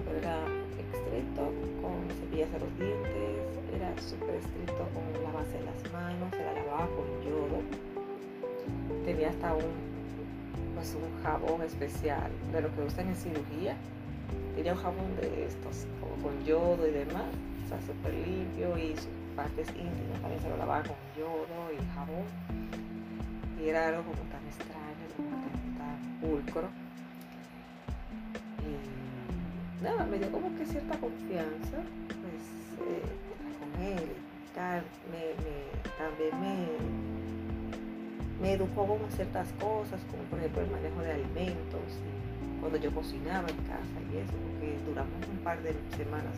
pero 0.04 0.18
era 0.18 0.38
estricto 0.78 1.50
con 1.82 2.06
cepillarse 2.20 2.58
los 2.58 2.72
dientes, 2.78 3.46
era 3.74 3.90
súper 4.00 4.36
estricto 4.36 4.86
con 4.94 5.04
lavarse 5.22 5.58
las 5.62 5.92
manos, 5.92 6.30
se 6.30 6.42
la 6.44 6.52
lavaba 6.52 6.86
con 6.94 7.06
yodo. 7.22 7.60
Tenía 9.04 9.30
hasta 9.30 9.54
un, 9.54 9.70
pues 10.74 10.94
un 10.94 11.22
jabón 11.22 11.62
especial 11.62 12.30
de 12.52 12.60
lo 12.60 12.74
que 12.74 12.82
usan 12.82 13.08
en 13.08 13.16
cirugía. 13.16 13.76
Tenía 14.54 14.72
un 14.72 14.78
jabón 14.78 15.16
de 15.20 15.46
estos, 15.46 15.86
con 16.22 16.44
yodo 16.44 16.86
y 16.86 16.92
demás, 16.92 17.26
o 17.64 17.68
sea, 17.68 17.80
súper 17.82 18.14
limpio 18.14 18.78
y 18.78 18.96
sus 18.96 19.08
partes 19.34 19.68
íntimas 19.68 20.20
también 20.20 20.40
se 20.40 20.48
lo 20.48 20.56
lavaba 20.56 20.82
con 20.82 20.96
yodo 21.16 21.72
y 21.72 21.94
jabón. 21.94 22.26
Y 23.62 23.68
era 23.68 23.88
algo 23.88 24.02
como 24.02 24.22
tan 24.30 24.44
extraño, 24.46 25.06
como 25.16 25.30
tan, 25.30 25.78
tan 25.78 26.20
pulcro 26.20 26.86
nada, 29.82 30.06
me 30.06 30.18
dio 30.18 30.30
como 30.30 30.54
que 30.56 30.66
cierta 30.66 30.98
confianza, 30.98 31.78
pues, 32.08 32.42
eh, 32.88 33.02
con 33.60 33.82
él 33.82 34.10
me, 35.10 35.34
también 35.98 36.40
me, 36.40 36.56
me 38.40 38.52
educó 38.54 38.86
como 38.86 39.08
ciertas 39.10 39.52
cosas, 39.60 40.00
como 40.10 40.22
por 40.24 40.38
ejemplo 40.38 40.62
el 40.62 40.70
manejo 40.70 41.00
de 41.02 41.12
alimentos, 41.12 42.00
cuando 42.66 42.82
yo 42.82 42.90
cocinaba 42.90 43.46
en 43.46 43.62
casa 43.62 43.94
y 44.10 44.18
eso, 44.18 44.34
porque 44.42 44.74
duramos 44.90 45.22
un 45.30 45.38
par 45.46 45.62
de 45.62 45.70
semanas, 45.94 46.34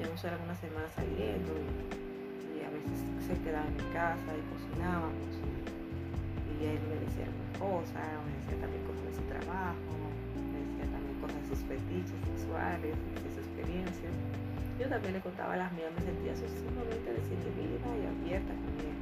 llevamos 0.00 0.24
algunas 0.24 0.56
semanas 0.56 0.88
saliendo 0.96 1.52
y, 1.52 2.64
a 2.64 2.70
veces 2.72 2.96
se 3.28 3.36
quedaba 3.44 3.68
en 3.68 3.76
mi 3.76 3.84
casa 3.92 4.30
y 4.32 4.40
cocinábamos 4.56 5.36
y, 6.48 6.64
él 6.64 6.80
me 6.88 6.96
decía 7.04 7.28
algunas 7.28 7.52
cosas, 7.60 8.08
me 8.24 8.32
decía 8.40 8.56
también 8.56 8.80
cosas 8.88 9.04
de 9.04 9.14
su 9.20 9.24
trabajo 9.28 9.92
cosas 11.20 11.36
sus 11.52 11.60
fetiches 11.68 12.16
sexuales 12.32 12.96
y 12.96 13.16
sus 13.20 13.44
experiencias. 13.44 14.14
Yo 14.80 14.88
también 14.88 15.12
le 15.12 15.20
contaba 15.20 15.52
las 15.60 15.68
mías, 15.76 15.92
me 15.92 16.00
sentía 16.00 16.32
sumamente 16.40 17.12
desinhibida 17.12 17.84
y 18.00 18.08
abierta 18.08 18.56
con 18.56 18.72
él. 18.80 18.96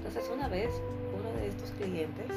Entonces 0.00 0.24
una 0.32 0.48
vez 0.48 0.72
uno 1.12 1.28
de 1.36 1.48
estos 1.52 1.76
clientes 1.76 2.32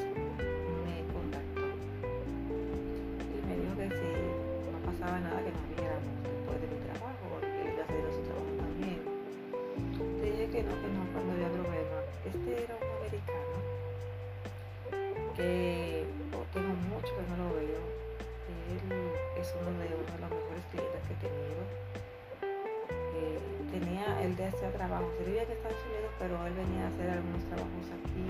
él 24.22 24.36
de 24.36 24.46
hacer 24.46 24.72
trabajo, 24.74 25.10
se 25.18 25.24
vivía 25.26 25.44
en 25.44 25.52
Estados 25.52 25.78
Unidos, 25.90 26.12
pero 26.20 26.46
él 26.46 26.54
venía 26.54 26.86
a 26.86 26.88
hacer 26.90 27.10
algunos 27.10 27.44
trabajos 27.46 27.86
aquí 27.90 28.30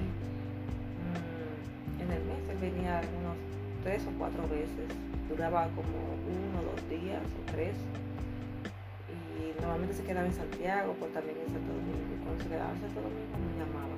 mm, 1.03 2.01
en 2.01 2.11
el 2.11 2.23
mes, 2.23 2.41
él 2.47 2.57
venía 2.57 3.01
unos 3.19 3.35
tres 3.83 4.01
o 4.07 4.11
cuatro 4.17 4.47
veces, 4.47 4.87
duraba 5.27 5.67
como 5.75 6.15
uno, 6.23 6.63
dos 6.63 6.79
días 6.89 7.23
o 7.23 7.51
tres, 7.51 7.75
y 9.11 9.51
normalmente 9.59 9.93
se 9.93 10.03
quedaba 10.03 10.27
en 10.27 10.33
Santiago, 10.33 10.95
pues 10.99 11.11
también 11.13 11.37
en 11.43 11.51
Santo 11.51 11.73
Domingo, 11.73 12.23
cuando 12.23 12.43
se 12.43 12.49
quedaba 12.49 12.71
en 12.71 12.79
Santo 12.79 13.01
Domingo 13.01 13.35
me 13.35 13.51
llamaba. 13.59 13.95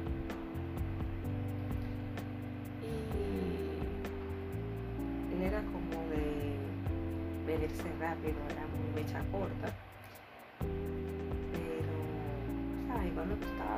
Y 2.81 2.89
él 5.35 5.41
era 5.45 5.61
como 5.69 6.09
venirse 7.45 7.85
rápido, 7.99 8.39
era 8.49 8.65
muy 8.73 8.89
mecha 8.95 9.21
corta. 9.31 9.82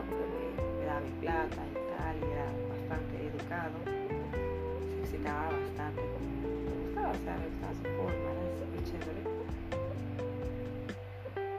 Porque 0.06 0.26
me, 0.30 0.86
daba 0.86 1.02
mi 1.02 1.14
plata 1.22 1.62
y 1.66 1.78
tal, 1.90 2.14
y 2.22 2.26
era 2.32 2.48
bastante 2.70 3.14
educado. 3.26 3.78
Se 3.86 5.00
excitaba 5.02 5.50
bastante 5.50 6.02
conmigo. 6.14 6.50
Me 6.66 6.76
gustaba, 6.86 7.10
o 7.10 7.20
sea, 7.24 7.34
me 7.38 7.48
gustaba 7.50 7.74
su 7.74 7.88
forma, 7.98 8.28
era 8.30 8.46
súper 8.60 8.82
chévere. 8.86 9.22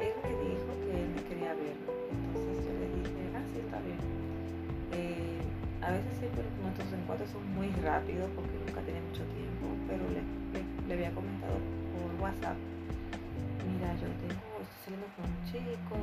Él 0.01 0.15
me 0.23 0.33
dijo 0.47 0.71
que 0.83 0.93
él 0.95 1.09
me 1.15 1.23
quería 1.27 1.53
ver. 1.55 1.77
Entonces 1.77 2.55
yo 2.63 2.73
le 2.79 2.87
dije, 2.95 3.21
ah, 3.35 3.45
sí, 3.51 3.59
está 3.59 3.79
bien. 3.83 4.01
Eh, 4.93 5.43
a 5.83 5.91
veces 5.91 6.13
sí, 6.21 6.27
pero 6.35 6.49
nuestros 6.63 6.93
encuentros 6.93 7.31
son 7.31 7.43
muy 7.55 7.71
rápidos 7.83 8.31
porque 8.35 8.55
nunca 8.55 8.81
tiene 8.83 9.01
mucho 9.03 9.25
tiempo, 9.35 9.67
pero 9.89 10.03
le, 10.15 10.23
le 10.87 10.95
había 10.95 11.11
comentado 11.15 11.59
WhatsApp, 12.21 12.57
mira, 13.69 13.95
yo 13.95 14.09
tengo, 14.19 14.41
estoy 14.63 14.81
saliendo 14.85 15.07
con 15.15 15.25
un 15.31 15.39
chico 15.45 15.97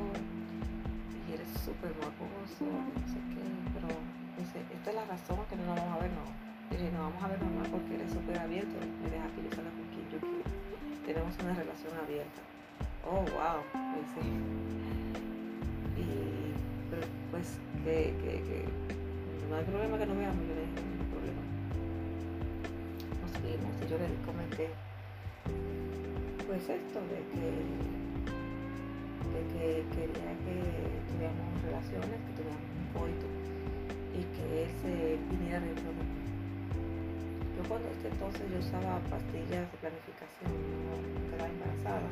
súper 1.64 1.96
morboso, 1.96 2.68
no 2.68 3.08
sé 3.08 3.20
qué, 3.32 3.40
pero 3.72 3.88
dice, 4.36 4.60
esta 4.68 4.90
es 4.92 4.96
la 5.00 5.06
razón 5.08 5.40
que 5.48 5.56
no 5.56 5.64
nos 5.64 5.80
vamos 5.80 5.96
a 5.96 6.02
ver, 6.04 6.12
no. 6.12 6.28
Dije, 6.68 6.92
no 6.92 7.08
vamos 7.08 7.24
a 7.24 7.28
ver 7.32 7.40
nomás 7.40 7.68
porque 7.72 7.96
eres 7.96 8.12
súper 8.12 8.36
abierto, 8.36 8.76
me 9.00 9.08
deja 9.08 9.28
que 9.32 9.48
yo 9.48 9.50
salga 9.56 9.72
con 9.72 9.88
quien 9.96 10.06
yo 10.12 10.20
quiero. 10.20 10.50
Tenemos 11.08 11.32
una 11.40 11.54
relación 11.56 11.94
abierta. 11.96 12.42
Oh, 13.08 13.24
wow, 13.32 13.64
dice. 13.96 14.22
Y, 15.96 16.52
pero 16.92 17.08
pues, 17.32 17.56
que, 17.84 18.12
que, 18.20 18.32
que 18.44 18.60
no 19.48 19.56
hay 19.56 19.64
problema 19.64 19.98
que 19.98 20.06
no 20.06 20.16
veamos, 20.20 20.44
yo 20.44 20.56
le 20.56 20.68
dije, 20.68 20.80
no 20.84 21.00
hay 21.00 21.10
problema. 21.16 21.44
Nos 23.24 23.32
vimos 23.40 23.74
yo 23.88 23.96
le 23.96 24.08
comenté 24.28 24.68
pues 26.48 26.70
esto 26.70 27.00
de 27.08 27.20
que, 27.32 28.03
de 29.32 29.42
que 29.54 29.66
quería 29.96 30.32
que 30.44 30.58
tuviéramos 31.08 31.56
relaciones, 31.64 32.18
que 32.28 32.32
tuviéramos 32.36 32.70
un 32.76 32.88
coito 32.92 33.28
y 34.14 34.22
que 34.36 34.44
él 34.64 34.70
se 34.82 34.94
viniera 35.32 35.60
de 35.60 35.72
mí. 35.72 36.08
Yo 37.56 37.62
cuando 37.70 37.88
este 37.90 38.10
entonces 38.10 38.44
yo 38.52 38.60
usaba 38.60 39.00
pastillas 39.08 39.70
de 39.72 39.78
planificación, 39.80 40.52
no 40.52 41.00
quedaba 41.32 41.50
embarazada, 41.50 42.10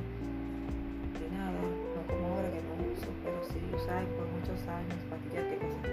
ni 1.19 1.27
nada, 1.35 1.51
no 1.51 2.01
como 2.07 2.23
ahora 2.37 2.49
que 2.53 2.61
no 2.63 2.73
uso, 2.93 3.09
pero 3.25 3.37
sí 3.49 3.59
usaba 3.75 4.01
por 4.15 4.27
muchos 4.31 4.59
años 4.69 4.99
pastillas 5.09 5.45
de 5.49 5.57
cosas 5.57 5.91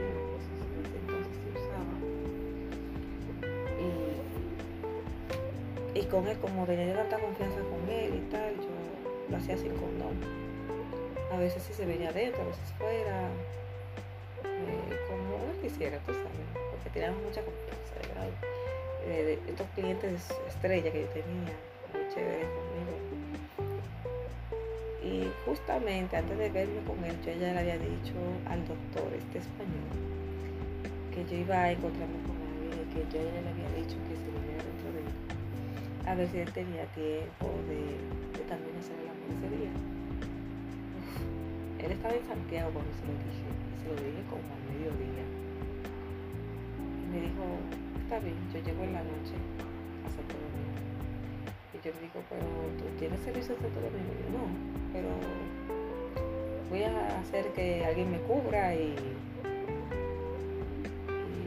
entonces 1.08 1.34
sí 1.34 1.48
usaba. 1.56 1.94
Y, 5.94 5.98
y 5.98 6.02
con 6.04 6.26
él, 6.28 6.38
como 6.38 6.66
tenía 6.66 6.94
tanta 6.94 7.18
confianza 7.18 7.60
con 7.60 7.88
él 7.88 8.14
y 8.14 8.20
tal, 8.30 8.54
yo 8.56 8.68
lo 9.30 9.36
hacía 9.36 9.56
sin 9.56 9.72
condón. 9.72 10.47
A 11.32 11.36
veces 11.36 11.62
sí 11.62 11.72
se 11.72 11.84
venía 11.84 12.08
adentro, 12.08 12.42
a 12.42 12.46
veces 12.46 12.72
fuera, 12.78 13.28
eh, 14.44 14.98
como 15.08 15.36
él 15.52 15.60
quisiera, 15.62 15.98
tú 16.06 16.12
sabes, 16.12 16.48
porque 16.70 16.90
teníamos 16.90 17.22
mucha 17.22 17.42
confianza, 17.42 17.94
de 18.00 18.08
verdad. 18.08 18.28
Eh, 19.06 19.38
estos 19.46 19.66
clientes 19.74 20.28
estrella 20.48 20.90
que 20.90 21.02
yo 21.02 21.08
tenía, 21.08 21.54
muy 21.92 22.14
chévere 22.14 22.46
conmigo. 22.56 22.92
Y 25.02 25.30
justamente 25.44 26.16
antes 26.16 26.38
de 26.38 26.50
verme 26.50 26.82
con 26.86 27.04
él, 27.04 27.16
yo 27.24 27.32
ya 27.32 27.52
le 27.52 27.58
había 27.60 27.78
dicho 27.78 28.14
al 28.48 28.66
doctor, 28.66 29.12
este 29.14 29.38
español, 29.38 29.92
que 31.14 31.24
yo 31.24 31.36
iba 31.36 31.56
a 31.56 31.72
encontrarme 31.72 32.18
con 32.26 32.36
alguien 32.36 32.88
y 32.88 32.94
que 32.94 33.00
yo 33.12 33.24
ya 33.24 33.40
le 33.40 33.48
había 33.48 33.68
dicho 33.76 33.96
que 34.08 34.16
se 34.16 34.24
viniera 34.24 34.64
dentro 34.64 34.92
de 34.92 35.02
mí 35.02 35.38
a 36.08 36.14
ver 36.14 36.26
si 36.30 36.38
él 36.38 36.50
tenía 36.52 36.86
tiempo 36.94 37.52
de, 37.68 38.44
también 38.48 38.74
hacer 38.78 38.96
el 38.96 39.08
amor 39.08 39.52
ese. 39.52 39.97
Él 41.88 41.96
estaba 41.96 42.12
en 42.12 42.26
Santiago 42.28 42.68
cuando 42.68 42.92
se 42.92 43.00
lo 43.08 43.16
dije, 43.16 43.48
y 43.48 43.80
se 43.80 43.88
lo 43.88 43.96
dije 43.96 44.20
como 44.28 44.44
al 44.44 44.60
mediodía. 44.68 45.24
Y 47.00 47.04
me 47.08 47.18
dijo, 47.24 47.44
está 48.04 48.20
bien, 48.20 48.36
yo 48.52 48.60
llego 48.60 48.84
en 48.84 48.92
la 48.92 49.00
noche 49.00 49.32
a 50.04 50.08
Santo 50.12 50.36
Domingo. 50.36 50.84
Y 51.72 51.76
yo 51.80 51.88
le 51.96 52.00
digo, 52.04 52.20
pero 52.28 52.44
tú 52.76 52.84
tienes 53.00 53.16
servicio 53.24 53.56
en 53.56 53.60
Santo 53.64 53.80
Domingo. 53.80 54.12
Y 54.12 54.20
yo, 54.20 54.28
no, 54.36 54.44
pero 54.92 55.08
voy 56.68 56.82
a 56.84 56.92
hacer 57.20 57.48
que 57.56 57.86
alguien 57.86 58.12
me 58.12 58.18
cubra 58.28 58.74
y, 58.76 58.92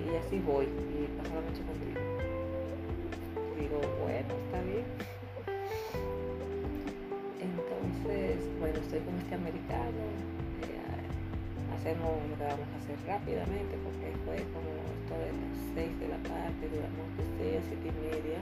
y 0.09 0.15
así 0.25 0.39
voy 0.41 0.65
y 0.65 1.05
paso 1.21 1.37
la 1.37 1.45
noche 1.45 1.61
contigo 1.61 2.01
digo, 3.61 3.79
bueno, 4.01 4.33
está 4.45 4.61
bien. 4.65 5.20
Bueno, 8.61 8.77
estoy 8.77 9.01
con 9.01 9.17
este 9.17 9.33
americano. 9.33 10.05
Eh, 10.61 11.73
hacemos 11.73 12.13
lo 12.29 12.37
que 12.37 12.45
vamos 12.45 12.69
a 12.69 12.77
hacer 12.77 12.97
rápidamente 13.09 13.73
porque 13.81 14.13
fue 14.21 14.37
como 14.53 14.69
esto 15.01 15.17
de 15.17 15.33
las 15.33 15.57
6 15.73 15.99
de 15.99 16.07
la 16.13 16.21
tarde, 16.21 16.61
duramos 16.69 17.09
desde 17.17 17.57
siete 17.65 17.89
y 17.89 17.95
media, 18.05 18.39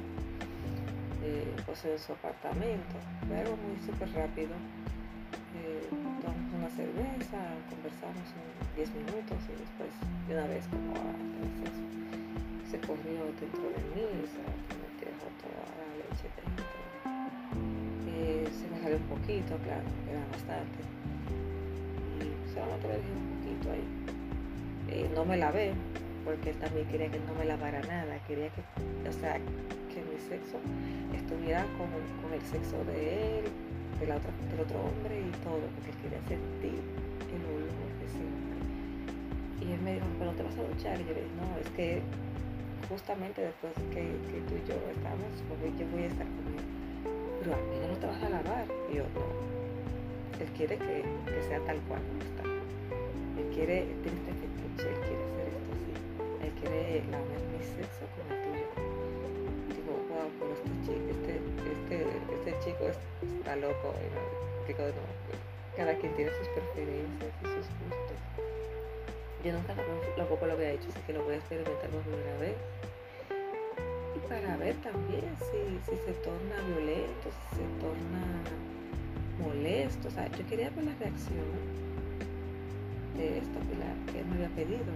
eh, 1.24 1.56
pues 1.66 1.86
en 1.86 1.98
su 1.98 2.12
apartamento, 2.12 3.00
pero 3.32 3.56
muy 3.64 3.80
súper 3.80 4.12
rápido. 4.12 4.52
Eh, 5.56 5.88
tomamos 5.88 6.52
una 6.52 6.70
cerveza, 6.76 7.40
conversamos 7.72 8.28
en 8.36 8.76
10 8.76 8.92
minutos 9.00 9.40
y 9.48 9.56
después 9.56 9.92
de 10.28 10.36
una 10.36 10.48
vez 10.52 10.68
como 10.68 11.00
a 11.00 11.16
se 12.70 12.78
corrió 12.86 13.24
dentro 13.40 13.66
de 13.72 13.82
mí, 13.96 14.06
se 14.30 14.44
dejó 15.00 15.26
toda 15.42 15.64
la 15.80 15.88
leche 15.96 16.28
dentro. 16.38 16.70
Se 18.06 18.68
me 18.70 18.80
salió 18.82 18.98
un 18.98 19.04
poquito, 19.04 19.58
claro, 19.64 19.84
era 20.10 20.24
bastante. 20.32 20.80
Y 22.20 22.54
solamente 22.54 22.88
le 22.88 22.96
dije 22.96 23.12
un 23.12 23.28
poquito 23.36 23.72
ahí. 23.72 23.88
Eh, 24.90 25.10
no 25.14 25.26
me 25.26 25.38
lavé, 25.38 25.74
porque 26.26 26.52
él 26.52 26.58
también 26.58 26.88
quería 26.88 27.12
que 27.12 27.20
no 27.20 27.34
me 27.36 27.46
lavara 27.46 27.82
nada, 27.82 28.18
quería 28.28 28.50
que, 28.50 28.62
o 29.08 29.14
sea, 29.14 29.36
que 29.36 30.00
mi 30.02 30.18
sexo 30.30 30.58
estuviera 31.14 31.66
con, 31.78 31.90
con 32.24 32.34
el 32.34 32.42
sexo 32.42 32.84
de 32.86 33.40
él, 33.40 33.46
de 34.00 34.08
la 34.08 34.16
del 34.16 34.60
otro 34.62 34.80
hombre 34.80 35.20
y 35.20 35.32
todo, 35.44 35.60
porque 35.76 35.92
él 35.92 35.98
quería 36.02 36.22
sentir 36.28 36.80
el 37.30 37.42
olor 37.46 37.92
de 38.00 38.08
siempre. 38.10 38.58
Y 39.62 39.72
él 39.74 39.82
me 39.82 39.94
dijo, 39.96 40.08
pero 40.18 40.32
te 40.32 40.44
vas 40.44 40.58
a 40.58 40.64
duchar. 40.64 40.96
Y 41.02 41.04
yo 41.04 41.14
le 41.14 41.22
dije, 41.22 41.36
no, 41.36 41.48
es 41.60 41.70
que 41.76 42.02
justamente 42.88 43.42
después 43.42 43.74
que, 43.92 44.02
que 44.32 44.38
tú 44.48 44.56
y 44.56 44.64
yo 44.68 44.76
estamos, 44.90 45.30
pues 45.48 45.78
yo 45.78 45.86
voy 45.92 46.04
a 46.04 46.08
estar 46.08 46.26
con 46.26 46.48
él. 46.58 46.79
Pero 47.40 47.54
a 47.54 47.58
mí 47.58 47.76
no 47.88 47.96
te 47.98 48.08
vas 48.08 48.24
a 48.24 48.30
lavar. 48.30 48.66
Y 48.92 48.96
yo, 48.96 49.04
no. 49.16 49.26
Él 50.40 50.48
quiere 50.56 50.78
que, 50.78 51.04
que 51.04 51.42
sea 51.48 51.60
tal 51.66 51.80
cual 51.88 52.02
como 52.04 52.22
está. 52.24 52.44
Él 52.44 53.48
quiere, 53.56 53.88
tiene 54.04 54.18
este 54.20 54.34
fetiche, 54.40 54.88
él 54.88 55.00
quiere 55.08 55.24
hacer 55.24 55.48
esto 55.56 55.72
así. 55.76 55.94
Él 56.44 56.52
quiere 56.60 57.04
lavar 57.12 57.42
mi 57.52 57.60
sexo 57.64 58.04
con 58.16 58.24
el 58.28 58.38
tuyo. 58.44 58.68
Digo, 59.76 59.94
wow, 60.12 60.28
pero 60.40 60.52
este 60.56 60.72
chico, 60.84 61.08
este, 61.16 61.34
este, 61.40 61.96
este 62.36 62.52
chico 62.64 62.84
está 62.88 63.56
loco. 63.56 63.96
¿no? 63.96 64.22
Digo, 64.68 64.84
no, 64.84 65.04
cada 65.76 65.96
quien 65.96 66.14
tiene 66.16 66.32
sus 66.32 66.48
preferencias 66.50 67.34
y 67.42 67.46
sus 67.46 67.68
gustos. 67.80 68.20
Yo 69.44 69.54
nunca 69.54 69.74
tampoco 70.18 70.46
lo 70.46 70.54
había 70.54 70.72
hecho, 70.72 70.90
así 70.90 71.00
que 71.08 71.14
lo 71.14 71.24
voy 71.24 71.36
a 71.36 71.38
experimentar 71.38 71.90
por 71.90 72.02
primera 72.02 72.38
vez. 72.40 72.56
Para 74.30 74.58
ver 74.58 74.76
también 74.78 75.26
si, 75.40 75.96
se 76.06 76.14
torna 76.24 76.56
violento, 76.68 77.28
si 77.50 77.58
se 77.58 77.68
torna 77.82 78.24
molesto. 79.44 80.08
O 80.08 80.12
sea, 80.12 80.28
yo 80.32 80.46
quería 80.48 80.70
ver 80.70 80.86
la 80.86 80.96
reacción 80.96 81.50
de 83.18 83.40
esto 83.40 83.60
que, 83.68 84.12
que 84.14 84.20
él 84.20 84.26
me 84.28 84.36
había 84.36 84.50
pedido. 84.50 84.94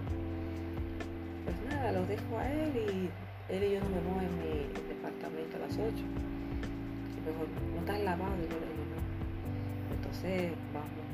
Pues 1.44 1.56
nada, 1.68 1.92
lo 1.92 2.06
dejo 2.06 2.38
a 2.38 2.50
él 2.50 2.72
y 2.76 3.52
él 3.52 3.64
y 3.64 3.72
yo 3.74 3.80
nos 3.80 3.90
vemos 3.90 4.22
en 4.22 4.38
mi 4.38 4.54
departamento 4.88 5.56
a 5.56 5.60
las 5.66 5.72
8. 5.76 5.82
Y 5.90 7.20
mejor, 7.26 7.48
no 7.74 7.80
estás 7.80 8.00
lavado, 8.00 8.36
y 8.38 8.48
yo 8.48 8.60
le 8.60 8.66
digo, 8.70 8.84
no. 8.94 9.96
Entonces, 9.96 10.52
vamos 10.72 11.04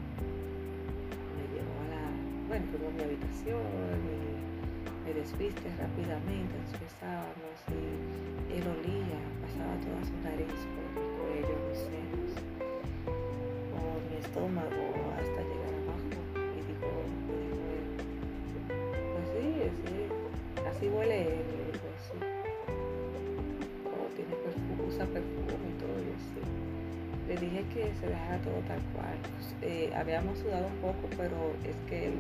bueno, 2.51 2.67
fuimos 2.73 2.91
a 2.91 2.97
mi 2.97 3.03
habitación 3.05 3.63
y 4.11 5.07
me 5.07 5.15
desviste 5.15 5.71
rápidamente, 5.79 6.51
nos 6.51 6.75
besábamos 6.83 7.63
y 7.71 8.00
él 8.57 8.65
olía, 8.67 9.21
pasaba 9.43 9.75
toda 9.79 10.01
su 10.05 10.17
nariz 10.27 10.59
por 10.75 10.87
mi 10.97 11.07
cuello, 11.17 11.55
mis 11.69 11.79
senos, 11.87 12.33
por 13.71 13.99
mi 14.11 14.17
estómago 14.19 14.83
hasta 15.15 15.41
llegar 15.47 15.75
abajo 15.87 16.19
y 16.35 16.61
dijo, 16.67 16.91
pues 19.15 19.27
sí, 19.31 19.47
sí, 19.85 19.97
así 20.67 20.89
huele 20.89 21.17
él, 21.23 21.47
y 21.47 21.73
digo, 21.73 21.89
sí. 22.03 22.19
Oh, 23.87 24.07
tiene 24.17 24.35
perfume, 24.35 24.83
usa 24.89 25.07
perfume 25.07 25.67
y 25.71 25.77
todo, 25.79 25.97
y 26.03 26.11
así 26.19 26.41
le 27.29 27.37
dije 27.37 27.65
que 27.73 27.95
se 28.01 28.07
dejara 28.09 28.39
todo 28.43 28.59
tal 28.67 28.81
cual. 28.93 29.15
Pues, 29.23 29.55
eh, 29.63 29.93
habíamos 29.95 30.39
sudado 30.39 30.67
un 30.67 30.79
poco, 30.83 31.09
pero 31.17 31.55
es 31.63 31.77
que 31.89 32.09
él 32.09 32.15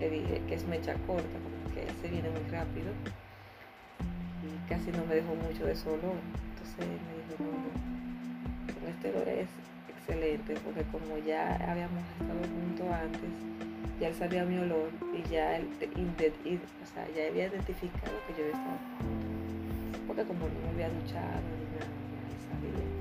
le 0.00 0.10
dije 0.10 0.42
que 0.48 0.54
es 0.56 0.66
mecha 0.66 0.94
corta, 1.06 1.38
porque 1.62 1.86
se 2.02 2.08
viene 2.08 2.28
muy 2.30 2.50
rápido 2.50 2.90
casi 4.72 4.90
no 4.92 5.04
me 5.04 5.16
dejó 5.16 5.34
mucho 5.34 5.66
de 5.66 5.76
su 5.76 5.88
olor. 5.90 6.16
Entonces 6.56 6.80
me 6.80 7.12
dijo, 7.20 7.44
no, 7.44 8.88
este 8.88 9.10
olor 9.10 9.28
es 9.28 9.48
excelente, 9.88 10.54
porque 10.64 10.82
como 10.90 11.18
ya 11.18 11.56
habíamos 11.68 12.00
estado 12.16 12.40
juntos 12.40 12.86
antes, 12.88 13.30
ya 14.00 14.08
él 14.08 14.14
sabía 14.14 14.44
mi 14.44 14.58
olor 14.58 14.88
y 15.12 15.28
ya 15.28 15.56
él, 15.58 15.68
o 15.76 16.86
sea, 16.94 17.06
ya 17.14 17.28
había 17.28 17.48
identificado 17.48 18.16
que 18.26 18.32
yo 18.32 18.46
estaba 18.46 18.78
junto. 18.96 20.06
Porque 20.06 20.24
como 20.24 20.40
no 20.48 20.58
me 20.64 20.84
había 20.84 20.88
duchado 20.88 21.44
ni 21.52 21.68
nada, 21.76 21.92
ya 22.32 22.38
sabía. 22.48 22.91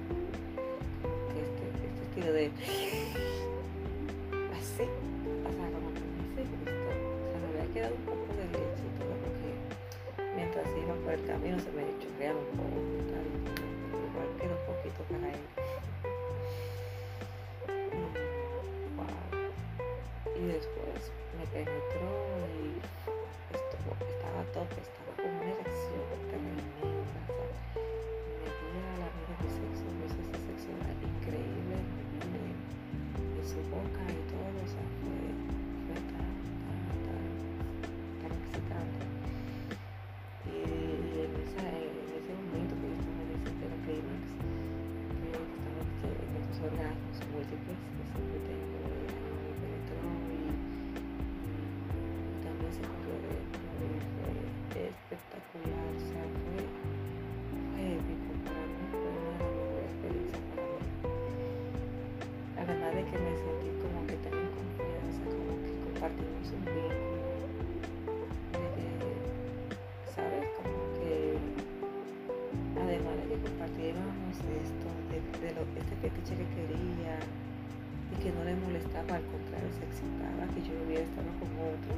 Este, 1.43 1.65
este 1.87 2.03
estilo 2.05 2.33
de 2.33 2.47
así, 4.59 4.85
o 4.85 5.51
sea, 5.51 5.67
como 5.73 5.89
hice 5.91 6.43
esto, 6.43 6.57
o 6.63 7.37
me 7.41 7.47
había 7.49 7.67
quedado 7.73 7.95
un 7.95 8.03
poco 8.03 8.27
de 8.37 8.45
leche 8.53 8.85
y 8.85 8.93
todo 8.99 9.15
porque 9.23 9.49
mientras 10.37 10.67
iba 10.77 10.95
por 11.03 11.13
el 11.15 11.25
camino 11.27 11.57
se 11.59 11.71
me 11.73 11.83
chorreaba 11.99 12.39
un 12.39 12.53
poco, 12.59 12.77
tal, 13.11 13.27
igual 13.97 14.29
quedó 14.39 14.55
un 14.59 14.67
poquito 14.67 15.01
para 15.11 15.29
él. 15.33 15.43
y 20.43 20.47
después 20.47 21.13
me 21.39 21.47
penetró 21.47 22.11
y 22.51 23.22
estaba 24.11 24.41
a 24.41 24.45
tope, 24.53 24.81
estaba 24.81 25.13
con 25.17 25.31
una 25.31 25.51
erección 25.55 26.07
tremenda. 26.29 26.63
Me 28.43 28.51
dio 28.73 28.89
la 28.99 29.09
vida 29.15 29.35
de 29.39 29.49
sexo, 29.51 29.87
pues 29.99 30.13
sexo 30.13 30.69
era 30.83 30.93
increíble, 30.99 31.77
de, 32.33 33.43
su 33.47 33.61
boca 33.71 34.03
y 34.09 34.21
todo, 34.31 34.51
o 34.51 34.69
sea, 34.71 34.87
que 63.13 63.19
me 63.21 63.37
sentí 63.37 63.69
como 63.85 64.01
que 64.09 64.17
tenía 64.25 64.49
confianza, 64.57 65.21
como 65.29 65.53
que 65.61 65.73
compartimos 65.85 66.49
un 66.49 66.65
vínculo. 66.65 67.45
¿Sabes? 70.17 70.49
Como 70.57 70.81
que 70.97 71.37
además 72.81 73.15
de 73.21 73.25
que 73.29 73.37
compartíamos 73.37 74.33
esto, 74.33 74.89
de, 75.13 75.21
de 75.45 75.49
lo, 75.53 75.63
este 75.77 75.95
fetiche 76.01 76.41
que 76.41 76.49
quería 76.57 77.21
y 77.21 78.15
que 78.17 78.33
no 78.33 78.49
le 78.49 78.57
molestaba, 78.65 79.21
al 79.21 79.27
contrario, 79.29 79.69
se 79.77 79.85
excitaba 79.85 80.49
que 80.57 80.65
yo 80.65 80.73
hubiera 80.81 81.05
estado 81.05 81.29
con 81.37 81.53
otro, 81.69 81.93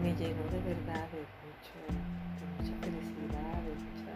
me 0.00 0.16
llenó 0.16 0.44
de 0.48 0.60
verdad 0.64 1.04
de, 1.12 1.28
mucho, 1.44 1.76
de 1.76 2.44
mucha 2.56 2.74
felicidad, 2.80 3.56
de 3.68 3.72
mucha 3.84 4.12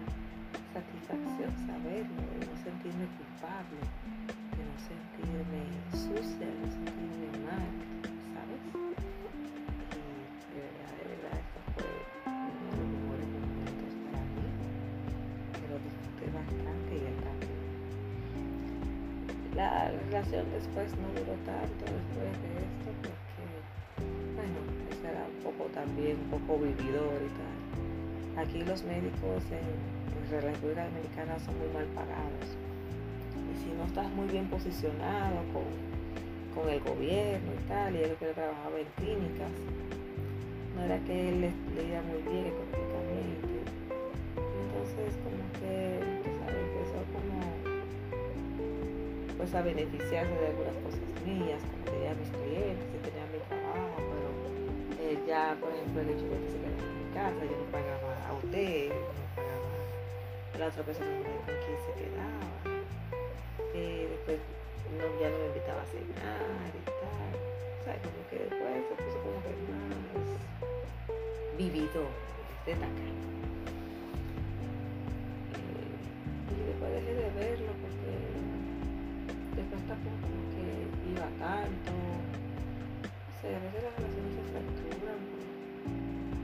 satisfacción 0.73 1.53
saberlo, 1.69 2.25
de 2.25 2.41
no 2.41 2.57
sentirme 2.65 3.05
culpable 3.21 4.40
sentirme 4.81 5.63
sucia, 5.93 6.49
sentirme 6.73 7.29
mal, 7.45 7.69
¿sabes? 8.33 8.63
Y 9.93 10.01
de 10.57 10.61
verdad, 10.65 10.93
de 10.97 11.05
verdad, 11.13 11.37
esto 11.37 11.61
fue 11.77 11.85
uno 12.25 12.65
de 12.65 12.81
los 12.81 12.89
mejores 12.97 13.29
momentos 13.29 13.93
para 14.09 14.25
mí, 14.33 14.47
que 15.53 15.65
lo 15.69 15.77
disfruté 15.85 16.27
bastante 16.33 16.93
y 16.97 17.13
también. 17.21 17.61
La 19.55 19.91
relación 19.91 20.45
después 20.53 20.89
no 20.97 21.09
duró 21.13 21.37
tanto 21.45 21.85
después 21.85 22.33
de 22.41 22.51
esto 22.65 22.89
porque, 23.05 23.45
bueno, 24.33 24.59
ese 24.89 25.05
era 25.05 25.25
un 25.29 25.41
poco 25.45 25.69
también, 25.77 26.17
un 26.25 26.31
poco 26.41 26.57
vividor 26.65 27.21
y 27.21 27.31
tal. 27.37 27.57
aquí 28.41 28.65
los 28.65 28.83
médicos 28.85 29.45
en, 29.53 29.69
en 29.69 30.25
la 30.33 30.41
República 30.41 30.89
Dominicana 30.89 31.39
son 31.45 31.59
muy 31.59 31.69
mal 31.69 31.85
pagados. 31.93 32.60
Si 33.71 33.77
no 33.77 33.85
estás 33.85 34.11
muy 34.11 34.27
bien 34.27 34.47
posicionado 34.49 35.37
con, 35.55 35.63
con 36.57 36.69
el 36.73 36.81
gobierno 36.81 37.53
y 37.55 37.69
tal, 37.69 37.95
y 37.95 37.99
él 38.03 38.17
que 38.19 38.27
trabajaba 38.35 38.81
en 38.81 38.87
clínicas, 38.99 39.53
no 40.75 40.83
era 40.83 40.99
que 41.07 41.29
él 41.29 41.41
le, 41.41 41.51
iba 41.79 42.03
muy 42.03 42.19
bien 42.27 42.51
económicamente. 42.51 43.63
Entonces 44.35 45.15
como 45.23 45.39
que, 45.63 46.03
¿sabes? 46.43 46.67
empezó 46.67 46.99
como 47.15 47.39
pues 49.39 49.55
a 49.55 49.63
beneficiarse 49.63 50.35
de 50.35 50.47
algunas 50.51 50.75
cosas 50.83 51.07
mías, 51.23 51.63
como 51.71 51.95
tenía 51.95 52.11
mis 52.19 52.31
clientes, 52.43 52.91
tenía 53.07 53.23
mi 53.31 53.39
trabajo, 53.47 54.03
pero 54.11 54.29
eh, 54.99 55.15
ya 55.29 55.55
por 55.63 55.71
ejemplo 55.71 56.03
el 56.03 56.11
hecho 56.11 56.27
de 56.27 56.43
que 56.43 56.51
se 56.51 56.59
quedara 56.59 56.75
en 56.75 56.99
mi 56.99 57.07
casa, 57.15 57.41
yo 57.47 57.55
no 57.55 57.71
pagaba 57.71 58.19
a 58.27 58.35
hotel, 58.35 58.91
no 58.91 59.27
pagaba 59.39 60.59
la 60.59 60.67
otra 60.67 60.83
persona 60.83 61.07
con 61.23 61.55
quien 61.55 61.79
se 61.87 61.93
quedaba. 62.03 62.51
Eh, 63.75 64.09
después 64.11 64.39
no, 64.99 65.05
ya 65.21 65.31
no 65.31 65.39
me 65.39 65.47
invitaba 65.47 65.83
a 65.83 65.87
cenar 65.87 66.73
y 66.75 66.83
tal. 66.85 67.35
Sea, 67.85 67.97
como 68.03 68.21
que 68.29 68.37
después 68.51 68.85
se 68.89 68.95
puso 68.99 69.19
como 69.23 69.39
que 69.43 69.53
más 69.71 70.29
vivido 71.57 72.03
de 72.67 72.75
tacaño. 72.75 73.31
Eh, 75.55 75.95
y 76.51 76.67
después 76.67 76.91
dejé 76.93 77.15
de 77.15 77.31
verlo 77.31 77.73
porque 77.81 78.13
después 79.57 79.81
tampoco 79.87 80.17
como 80.21 80.43
que 80.53 80.65
iba 81.11 81.29
tanto. 81.39 81.93
O 83.07 83.35
sea, 83.41 83.57
a 83.57 83.63
veces 83.65 83.81
las 83.83 83.95
relaciones 83.97 84.33
se 84.35 84.43
fracturan 84.51 85.21
por, 85.31 85.43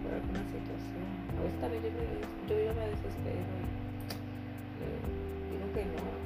por 0.02 0.10
alguna 0.14 0.44
situación. 0.48 1.08
A 1.36 1.42
veces 1.42 1.60
también 1.60 1.82
yo, 1.84 1.90
me, 1.92 2.06
yo, 2.48 2.74
me 2.74 2.84
desespero 2.94 3.76
digo 5.50 5.72
que 5.72 5.84
no, 5.84 6.25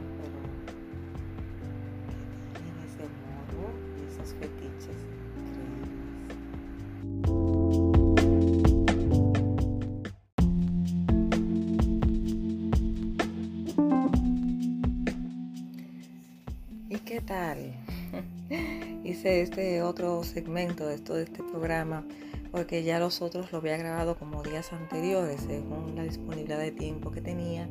Hice 19.21 19.41
este 19.43 19.83
otro 19.83 20.23
segmento 20.23 20.87
de 20.87 20.97
todo 20.97 21.19
este 21.19 21.43
programa 21.43 22.03
porque 22.51 22.81
ya 22.81 22.97
los 22.97 23.21
otros 23.21 23.51
lo 23.51 23.59
había 23.59 23.77
grabado 23.77 24.17
como 24.17 24.41
días 24.41 24.73
anteriores 24.73 25.41
según 25.41 25.95
la 25.95 26.01
disponibilidad 26.05 26.57
de 26.57 26.71
tiempo 26.71 27.11
que 27.11 27.21
tenía. 27.21 27.69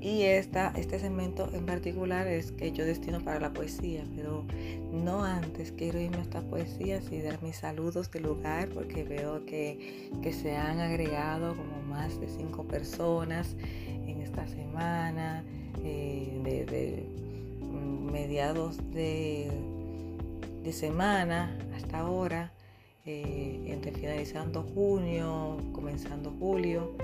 Y 0.00 0.22
esta, 0.22 0.72
este 0.76 0.98
segmento 0.98 1.48
en 1.52 1.66
particular 1.66 2.26
es 2.26 2.50
que 2.50 2.72
yo 2.72 2.84
destino 2.84 3.20
para 3.20 3.38
la 3.38 3.52
poesía, 3.52 4.02
pero 4.16 4.44
no 4.90 5.22
antes 5.22 5.70
quiero 5.70 6.00
irme 6.00 6.16
a 6.16 6.22
esta 6.22 6.40
poesía 6.40 7.00
y 7.12 7.20
dar 7.20 7.40
mis 7.44 7.58
saludos 7.58 8.10
de 8.10 8.18
lugar 8.18 8.68
porque 8.70 9.04
veo 9.04 9.46
que, 9.46 10.10
se 10.32 10.56
han 10.56 10.80
agregado 10.80 11.54
como 11.54 11.80
más 11.88 12.18
de 12.18 12.26
cinco 12.26 12.64
personas 12.64 13.54
en 14.04 14.20
esta 14.20 14.48
semana, 14.48 15.44
eh, 15.84 16.40
de, 16.42 17.06
mediados 18.10 18.78
de, 18.92 19.48
semana 20.70 21.58
hasta 21.74 21.98
ahora, 21.98 22.52
eh, 23.04 23.64
entre 23.66 23.90
finalizando 23.90 24.62
junio, 24.62 25.56
comenzando 25.72 26.30
julio. 26.38 26.94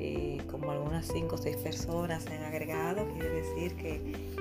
Eh, 0.00 0.38
como 0.48 0.70
algunas 0.70 1.06
5 1.06 1.34
o 1.34 1.38
6 1.38 1.56
personas 1.56 2.22
se 2.22 2.32
han 2.32 2.44
agregado, 2.44 3.08
quiere 3.14 3.30
decir 3.30 3.74
que, 3.76 4.38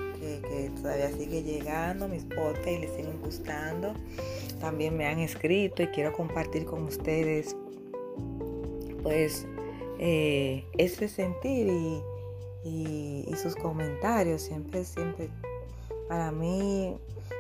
todavía 0.82 1.10
sigue 1.12 1.44
llegando 1.44 2.08
mis 2.08 2.26
podcasts 2.26 2.68
y 2.68 2.78
les 2.80 2.92
siguen 2.92 3.20
gustando. 3.22 3.94
También 4.60 4.98
me 4.98 5.08
han 5.08 5.20
escrito 5.20 5.84
y 5.84 5.88
quiero 5.88 6.12
compartir 6.14 6.66
con 6.66 6.84
ustedes 6.84 7.56
pues 9.04 9.48
eh, 10.00 10.66
ese 10.78 11.08
sentir 11.08 11.68
y, 11.70 12.04
sus 13.42 13.56
comentarios. 13.56 14.42
Siempre, 14.42 14.84
siempre 14.84 15.30
para 16.08 16.32
mí 16.32 16.98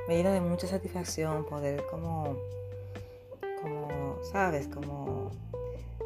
me 0.08 0.16
llena 0.16 0.32
de 0.32 0.42
mucha 0.42 0.68
satisfacción 0.68 1.46
poder 1.46 1.84
como, 1.90 2.38
como, 3.62 4.18
sabes, 4.32 4.68
como 4.68 5.32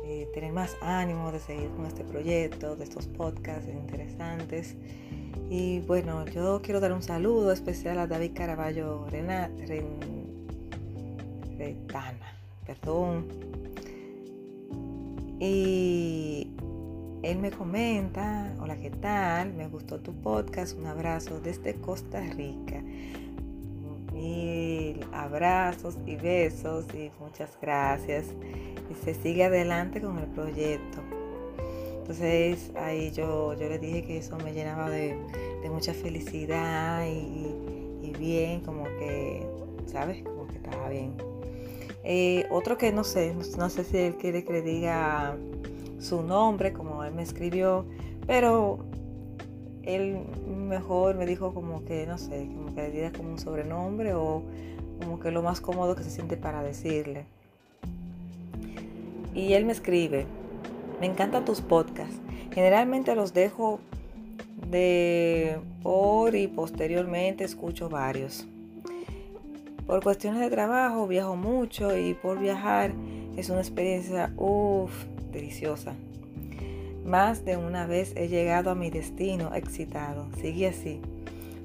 eh, 0.03 0.29
tener 0.33 0.51
más 0.51 0.75
ánimo 0.81 1.31
de 1.31 1.39
seguir 1.39 1.69
con 1.71 1.85
este 1.85 2.03
proyecto, 2.03 2.75
de 2.75 2.83
estos 2.83 3.07
podcasts 3.07 3.67
interesantes. 3.67 4.75
Y 5.49 5.79
bueno, 5.81 6.25
yo 6.25 6.61
quiero 6.61 6.79
dar 6.79 6.93
un 6.93 7.03
saludo 7.03 7.51
especial 7.51 7.99
a 7.99 8.07
David 8.07 8.31
Caraballo 8.33 9.05
Retana, 9.09 9.51
perdón. 12.65 13.27
Y 15.39 16.51
él 17.23 17.37
me 17.37 17.51
comenta, 17.51 18.51
hola, 18.59 18.75
¿qué 18.77 18.89
tal? 18.89 19.53
Me 19.53 19.67
gustó 19.67 19.99
tu 19.99 20.13
podcast, 20.13 20.77
un 20.77 20.87
abrazo 20.87 21.39
desde 21.39 21.75
Costa 21.75 22.19
Rica. 22.19 22.81
Mil 24.11 25.05
abrazos 25.13 25.97
y 26.05 26.15
besos 26.15 26.85
y 26.95 27.11
muchas 27.19 27.57
gracias 27.61 28.25
y 28.89 29.05
se 29.05 29.13
sigue 29.13 29.43
adelante 29.43 30.01
con 30.01 30.17
el 30.17 30.25
proyecto. 30.27 30.99
Entonces 31.99 32.71
ahí 32.75 33.11
yo, 33.11 33.53
yo 33.53 33.69
le 33.69 33.77
dije 33.77 34.03
que 34.03 34.17
eso 34.17 34.35
me 34.37 34.53
llenaba 34.53 34.89
de, 34.89 35.15
mucha 35.69 35.93
felicidad 35.93 37.05
y, 37.07 38.13
bien, 38.17 38.61
como 38.61 38.83
que, 38.83 39.47
¿sabes? 39.85 40.21
Como 40.23 40.47
que 40.47 40.57
estaba 40.57 40.89
bien. 40.89 41.13
Eh, 42.03 42.45
otro 42.49 42.77
que 42.77 42.91
no 42.91 43.03
sé, 43.03 43.33
no 43.57 43.69
sé 43.69 43.83
si 43.83 43.97
él 43.97 44.15
quiere 44.15 44.43
que 44.43 44.53
le 44.53 44.61
diga 44.63 45.37
su 46.01 46.23
nombre, 46.23 46.73
como 46.73 47.03
él 47.03 47.13
me 47.13 47.21
escribió, 47.21 47.85
pero 48.27 48.79
él 49.83 50.19
mejor 50.47 51.15
me 51.15 51.25
dijo 51.25 51.53
como 51.53 51.85
que, 51.85 52.05
no 52.05 52.17
sé, 52.17 52.47
como 52.47 52.73
que 52.73 52.81
le 52.81 52.91
diga 52.91 53.11
como 53.11 53.29
un 53.29 53.39
sobrenombre 53.39 54.13
o 54.13 54.43
como 54.99 55.19
que 55.19 55.31
lo 55.31 55.41
más 55.41 55.61
cómodo 55.61 55.95
que 55.95 56.03
se 56.03 56.09
siente 56.09 56.37
para 56.37 56.63
decirle. 56.63 57.25
Y 59.33 59.53
él 59.53 59.65
me 59.65 59.71
escribe, 59.71 60.25
me 60.99 61.07
encantan 61.07 61.45
tus 61.45 61.61
podcasts. 61.61 62.19
Generalmente 62.51 63.15
los 63.15 63.33
dejo 63.33 63.79
de 64.69 65.57
por 65.81 66.35
y 66.35 66.47
posteriormente 66.47 67.43
escucho 67.43 67.89
varios. 67.89 68.47
Por 69.87 70.03
cuestiones 70.03 70.41
de 70.41 70.49
trabajo 70.49 71.07
viajo 71.07 71.35
mucho 71.35 71.97
y 71.97 72.13
por 72.13 72.39
viajar 72.39 72.91
es 73.35 73.49
una 73.49 73.61
experiencia 73.61 74.31
uff, 74.37 74.91
deliciosa. 75.31 75.93
Más 77.05 77.45
de 77.45 77.57
una 77.57 77.87
vez 77.87 78.13
he 78.15 78.27
llegado 78.27 78.69
a 78.69 78.75
mi 78.75 78.89
destino 78.89 79.53
excitado. 79.55 80.27
Sigue 80.39 80.67
así. 80.67 81.01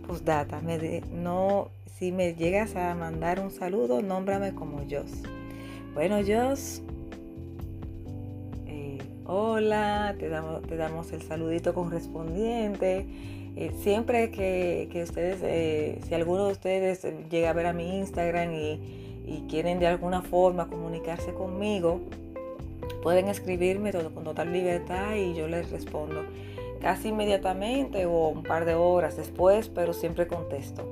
Postdata, 0.06 0.60
me 0.60 1.02
no, 1.12 1.68
si 1.98 2.12
me 2.12 2.34
llegas 2.34 2.76
a 2.76 2.94
mandar 2.94 3.40
un 3.40 3.50
saludo, 3.50 4.02
nómbrame 4.02 4.54
como 4.54 4.78
Jos. 4.88 5.22
Bueno, 5.94 6.18
Jos, 6.24 6.82
hola, 9.26 10.14
te 10.18 10.28
damos, 10.28 10.62
te 10.62 10.76
damos 10.76 11.12
el 11.12 11.22
saludito 11.22 11.74
correspondiente. 11.74 13.06
Eh, 13.56 13.72
siempre 13.80 14.30
que, 14.30 15.02
ustedes, 15.02 15.40
eh, 15.42 15.98
si 16.06 16.14
alguno 16.14 16.46
de 16.46 16.52
ustedes 16.52 17.06
llega 17.30 17.50
a 17.50 17.52
ver 17.52 17.66
a 17.66 17.72
mi 17.72 17.98
Instagram 17.98 18.52
y, 18.52 19.04
quieren 19.48 19.80
de 19.80 19.88
alguna 19.88 20.22
forma 20.22 20.68
comunicarse 20.68 21.32
conmigo, 21.32 22.00
pueden 23.02 23.28
escribirme 23.28 23.92
todo, 23.92 24.12
con 24.12 24.24
total 24.24 24.52
libertad 24.52 25.14
y 25.14 25.34
yo 25.34 25.48
les 25.48 25.70
respondo 25.70 26.24
casi 26.80 27.08
inmediatamente 27.08 28.06
o 28.06 28.28
un 28.28 28.42
par 28.42 28.64
de 28.64 28.74
horas 28.74 29.16
después, 29.16 29.68
pero 29.68 29.92
siempre 29.92 30.26
contesto. 30.26 30.84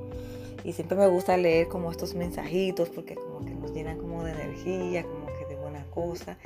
Y 0.63 0.73
siempre 0.73 0.97
me 0.97 1.07
gusta 1.07 1.37
leer 1.37 1.67
como 1.67 1.91
estos 1.91 2.15
mensajitos 2.15 2.89
porque 2.89 3.15
como 3.15 3.45
que 3.45 3.53
nos 3.53 3.71
llenan 3.71 3.97
como 3.97 4.23
de 4.23 4.31
energía, 4.31 5.03
como 5.03 5.27
que 5.27 5.45
de 5.45 5.55
buena 5.55 5.85
cosa. 5.91 6.37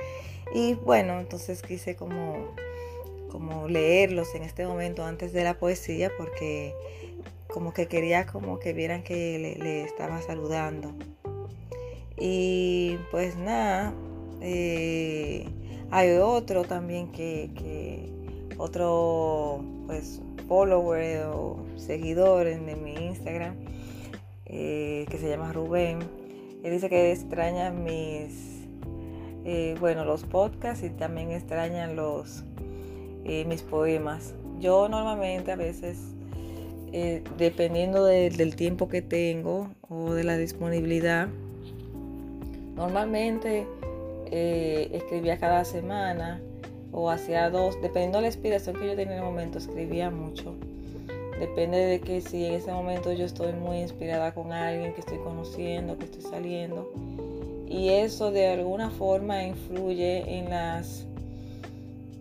Y 0.54 0.74
bueno, 0.74 1.18
entonces 1.20 1.62
quise 1.62 1.96
como, 1.96 2.54
como 3.30 3.66
leerlos 3.66 4.34
en 4.34 4.42
este 4.42 4.66
momento 4.66 5.04
antes 5.04 5.32
de 5.32 5.44
la 5.44 5.54
poesía 5.58 6.10
porque 6.18 6.74
como 7.48 7.72
que 7.72 7.86
quería 7.86 8.26
como 8.26 8.58
que 8.58 8.72
vieran 8.72 9.02
que 9.02 9.56
le, 9.58 9.82
estaba 9.82 10.20
saludando. 10.22 10.92
Y 12.18 12.98
pues 13.10 13.36
nada, 13.36 13.94
eh, 14.40 15.46
hay 15.90 16.16
otro 16.18 16.64
también 16.64 17.12
que, 17.12 18.10
otro 18.58 19.62
pues 19.86 20.20
follower 20.48 21.26
o 21.26 21.64
seguidor 21.76 22.46
en, 22.46 22.64
mi 22.82 22.94
Instagram 22.94 23.54
eh, 24.46 25.06
que 25.10 25.18
se 25.18 25.28
llama 25.28 25.52
Rubén. 25.52 25.98
Él 26.62 26.72
dice 26.72 26.88
que 26.88 27.12
extraña 27.12 27.70
mis, 27.70 28.66
eh, 29.44 29.76
bueno, 29.80 30.04
los 30.04 30.24
podcasts 30.24 30.84
y 30.84 30.90
también 30.90 31.30
extrañan 31.30 31.96
los, 31.96 32.44
mis 33.24 33.62
poemas. 33.62 34.34
Yo 34.58 34.88
normalmente 34.88 35.52
a 35.52 35.56
veces 35.56 35.98
dependiendo 37.38 38.04
del 38.04 38.56
tiempo 38.56 38.88
que 38.88 39.00
tengo 39.00 39.70
o 39.88 40.12
de 40.12 40.24
la 40.24 40.36
disponibilidad. 40.36 41.28
Normalmente 42.74 43.66
eh, 44.30 44.90
escribía 44.92 45.38
cada 45.38 45.64
semana 45.64 46.40
o 46.92 47.10
hacía 47.10 47.50
dos, 47.50 47.80
dependiendo 47.80 48.18
de 48.18 48.22
la 48.22 48.28
inspiración 48.28 48.76
que 48.76 48.86
yo 48.86 48.96
tenía 48.96 49.14
en 49.14 49.18
el 49.18 49.24
momento, 49.24 49.58
escribía 49.58 50.10
mucho. 50.10 50.54
Depende 51.38 51.78
de 51.78 52.00
que 52.00 52.20
si 52.20 52.44
en 52.44 52.54
ese 52.54 52.70
momento 52.70 53.12
yo 53.12 53.24
estoy 53.24 53.52
muy 53.54 53.78
inspirada 53.78 54.34
con 54.34 54.52
alguien 54.52 54.92
que 54.92 55.00
estoy 55.00 55.18
conociendo, 55.18 55.96
que 55.96 56.04
estoy 56.04 56.22
saliendo. 56.22 56.92
Y 57.66 57.88
eso 57.88 58.30
de 58.30 58.48
alguna 58.48 58.90
forma 58.90 59.44
influye 59.44 60.38
en 60.38 60.50
las, 60.50 61.06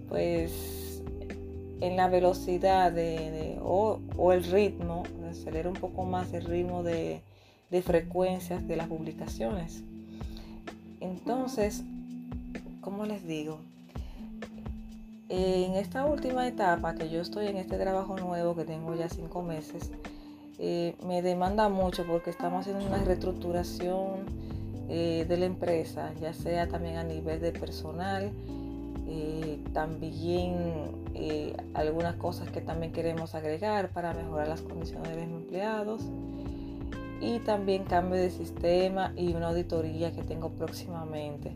pues, 0.07 1.03
en 1.81 1.95
la 1.97 2.07
velocidad 2.07 2.91
de, 2.91 3.57
o, 3.61 3.99
el 4.31 4.43
ritmo, 4.43 5.03
acelera 5.29 5.69
un 5.69 5.75
poco 5.75 6.03
más 6.03 6.33
el 6.33 6.45
ritmo 6.45 6.83
de, 6.83 7.21
frecuencias 7.83 8.67
de 8.67 8.75
las 8.75 8.87
publicaciones. 8.87 9.83
Entonces, 11.01 11.83
¿cómo 12.81 13.05
les 13.05 13.25
digo? 13.25 13.59
En 15.29 15.73
esta 15.75 16.05
última 16.05 16.47
etapa 16.47 16.95
que 16.95 17.09
yo 17.09 17.21
estoy 17.21 17.47
en 17.47 17.57
este 17.57 17.77
trabajo 17.77 18.17
nuevo 18.17 18.55
que 18.55 18.65
tengo 18.65 18.95
ya 18.95 19.09
cinco 19.09 19.43
meses, 19.43 19.91
eh, 20.57 20.95
me 21.05 21.21
demanda 21.21 21.69
mucho 21.69 22.05
porque 22.05 22.31
estamos 22.31 22.61
haciendo 22.61 22.85
una 22.85 23.03
reestructuración 23.03 24.25
eh, 24.89 25.25
de 25.29 25.37
la 25.37 25.45
empresa, 25.45 26.11
ya 26.19 26.33
sea 26.33 26.67
también 26.67 26.97
a 26.97 27.03
nivel 27.03 27.39
de 27.41 27.51
personal, 27.51 28.31
eh, 29.07 29.59
también 29.73 30.97
algunas 31.73 32.15
cosas 32.15 32.49
que 32.49 32.61
también 32.61 32.91
queremos 32.91 33.35
agregar 33.35 33.89
para 33.89 34.13
mejorar 34.13 34.47
las 34.47 34.61
condiciones 34.61 35.09
de 35.09 35.25
los 35.25 35.25
empleados 35.25 36.01
y 37.21 37.39
también 37.39 37.83
cambio 37.83 38.19
de 38.19 38.29
sistema 38.29 39.11
y 39.15 39.33
una 39.33 39.49
auditoría 39.49 40.11
que 40.11 40.23
tengo 40.23 40.49
próximamente. 40.49 41.53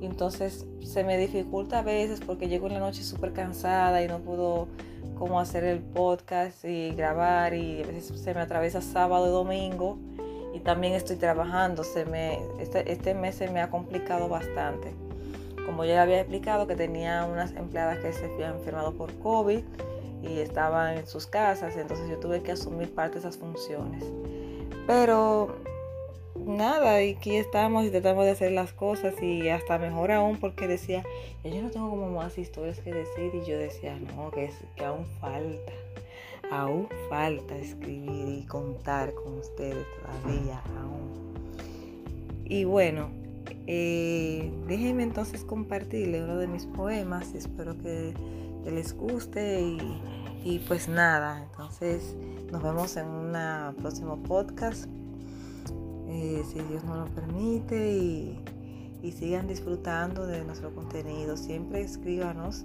Entonces 0.00 0.66
se 0.82 1.04
me 1.04 1.18
dificulta 1.18 1.80
a 1.80 1.82
veces 1.82 2.20
porque 2.24 2.48
llego 2.48 2.66
en 2.66 2.74
la 2.74 2.80
noche 2.80 3.02
súper 3.02 3.32
cansada 3.32 4.02
y 4.02 4.08
no 4.08 4.18
puedo 4.20 4.68
como 5.18 5.40
hacer 5.40 5.64
el 5.64 5.80
podcast 5.80 6.64
y 6.64 6.90
grabar 6.90 7.54
y 7.54 7.82
a 7.82 7.86
veces 7.86 8.20
se 8.20 8.34
me 8.34 8.40
atraviesa 8.40 8.80
sábado 8.80 9.26
y 9.26 9.30
domingo 9.30 9.98
y 10.54 10.60
también 10.60 10.94
estoy 10.94 11.16
trabajando. 11.16 11.84
Se 11.84 12.04
me, 12.04 12.38
este, 12.60 12.92
este 12.92 13.14
mes 13.14 13.34
se 13.34 13.48
me 13.48 13.60
ha 13.60 13.70
complicado 13.70 14.28
bastante 14.28 14.94
como 15.68 15.84
ya 15.84 16.00
había 16.00 16.20
explicado, 16.20 16.66
que 16.66 16.76
tenía 16.76 17.26
unas 17.26 17.52
empleadas 17.52 17.98
que 17.98 18.10
se 18.14 18.24
habían 18.24 18.54
enfermado 18.54 18.94
por 18.94 19.12
COVID 19.18 19.60
y 20.22 20.38
estaban 20.38 20.96
en 20.96 21.06
sus 21.06 21.26
casas, 21.26 21.76
entonces 21.76 22.08
yo 22.08 22.16
tuve 22.16 22.42
que 22.42 22.52
asumir 22.52 22.94
parte 22.94 23.14
de 23.14 23.18
esas 23.20 23.36
funciones. 23.36 24.02
Pero 24.86 25.56
nada, 26.46 27.02
y 27.02 27.14
aquí 27.14 27.36
estamos 27.36 27.84
y 27.84 27.90
tratamos 27.90 28.24
de 28.24 28.30
hacer 28.32 28.52
las 28.52 28.72
cosas 28.72 29.14
y 29.22 29.48
hasta 29.48 29.78
mejor 29.78 30.12
aún 30.12 30.38
porque 30.38 30.66
decía, 30.66 31.04
yo 31.44 31.62
no 31.62 31.70
tengo 31.70 31.90
como 31.90 32.10
más 32.10 32.38
historias 32.38 32.80
que 32.80 32.92
decir 32.92 33.32
y 33.34 33.48
yo 33.48 33.58
decía, 33.58 33.98
no, 33.98 34.30
que 34.30 34.50
aún 34.84 35.06
falta, 35.20 35.72
aún 36.50 36.88
falta 37.08 37.56
escribir 37.56 38.28
y 38.28 38.46
contar 38.46 39.12
con 39.14 39.38
ustedes 39.38 39.86
todavía, 40.00 40.62
aún. 40.80 41.08
Y 42.44 42.64
bueno, 42.64 43.10
eh, 43.66 44.50
déjenme 44.66 45.02
entonces 45.02 45.44
compartirle 45.44 46.24
uno 46.24 46.38
de 46.38 46.46
mis 46.46 46.64
poemas. 46.64 47.34
Espero 47.34 47.76
que, 47.78 48.14
les 48.64 48.94
guste 48.94 49.62
y, 50.44 50.58
pues 50.68 50.88
nada, 50.88 51.42
entonces 51.42 52.14
nos 52.50 52.62
vemos 52.62 52.96
en 52.96 53.06
un 53.06 53.74
próximo 53.76 54.22
podcast. 54.22 54.86
Eh, 56.08 56.42
si 56.50 56.60
Dios 56.60 56.82
nos 56.84 57.08
lo 57.08 57.14
permite 57.14 57.92
y, 57.92 58.42
sigan 59.12 59.46
disfrutando 59.46 60.26
de 60.26 60.44
nuestro 60.44 60.74
contenido. 60.74 61.36
Siempre 61.36 61.80
escríbanos 61.80 62.64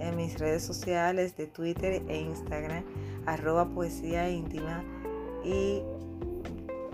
en 0.00 0.16
mis 0.16 0.38
redes 0.38 0.64
sociales 0.64 1.36
de 1.36 1.46
Twitter 1.46 2.02
e 2.08 2.20
Instagram, 2.20 2.82
arroba 3.26 3.68
poesía 3.68 4.30
íntima 4.30 4.82
y 5.44 5.82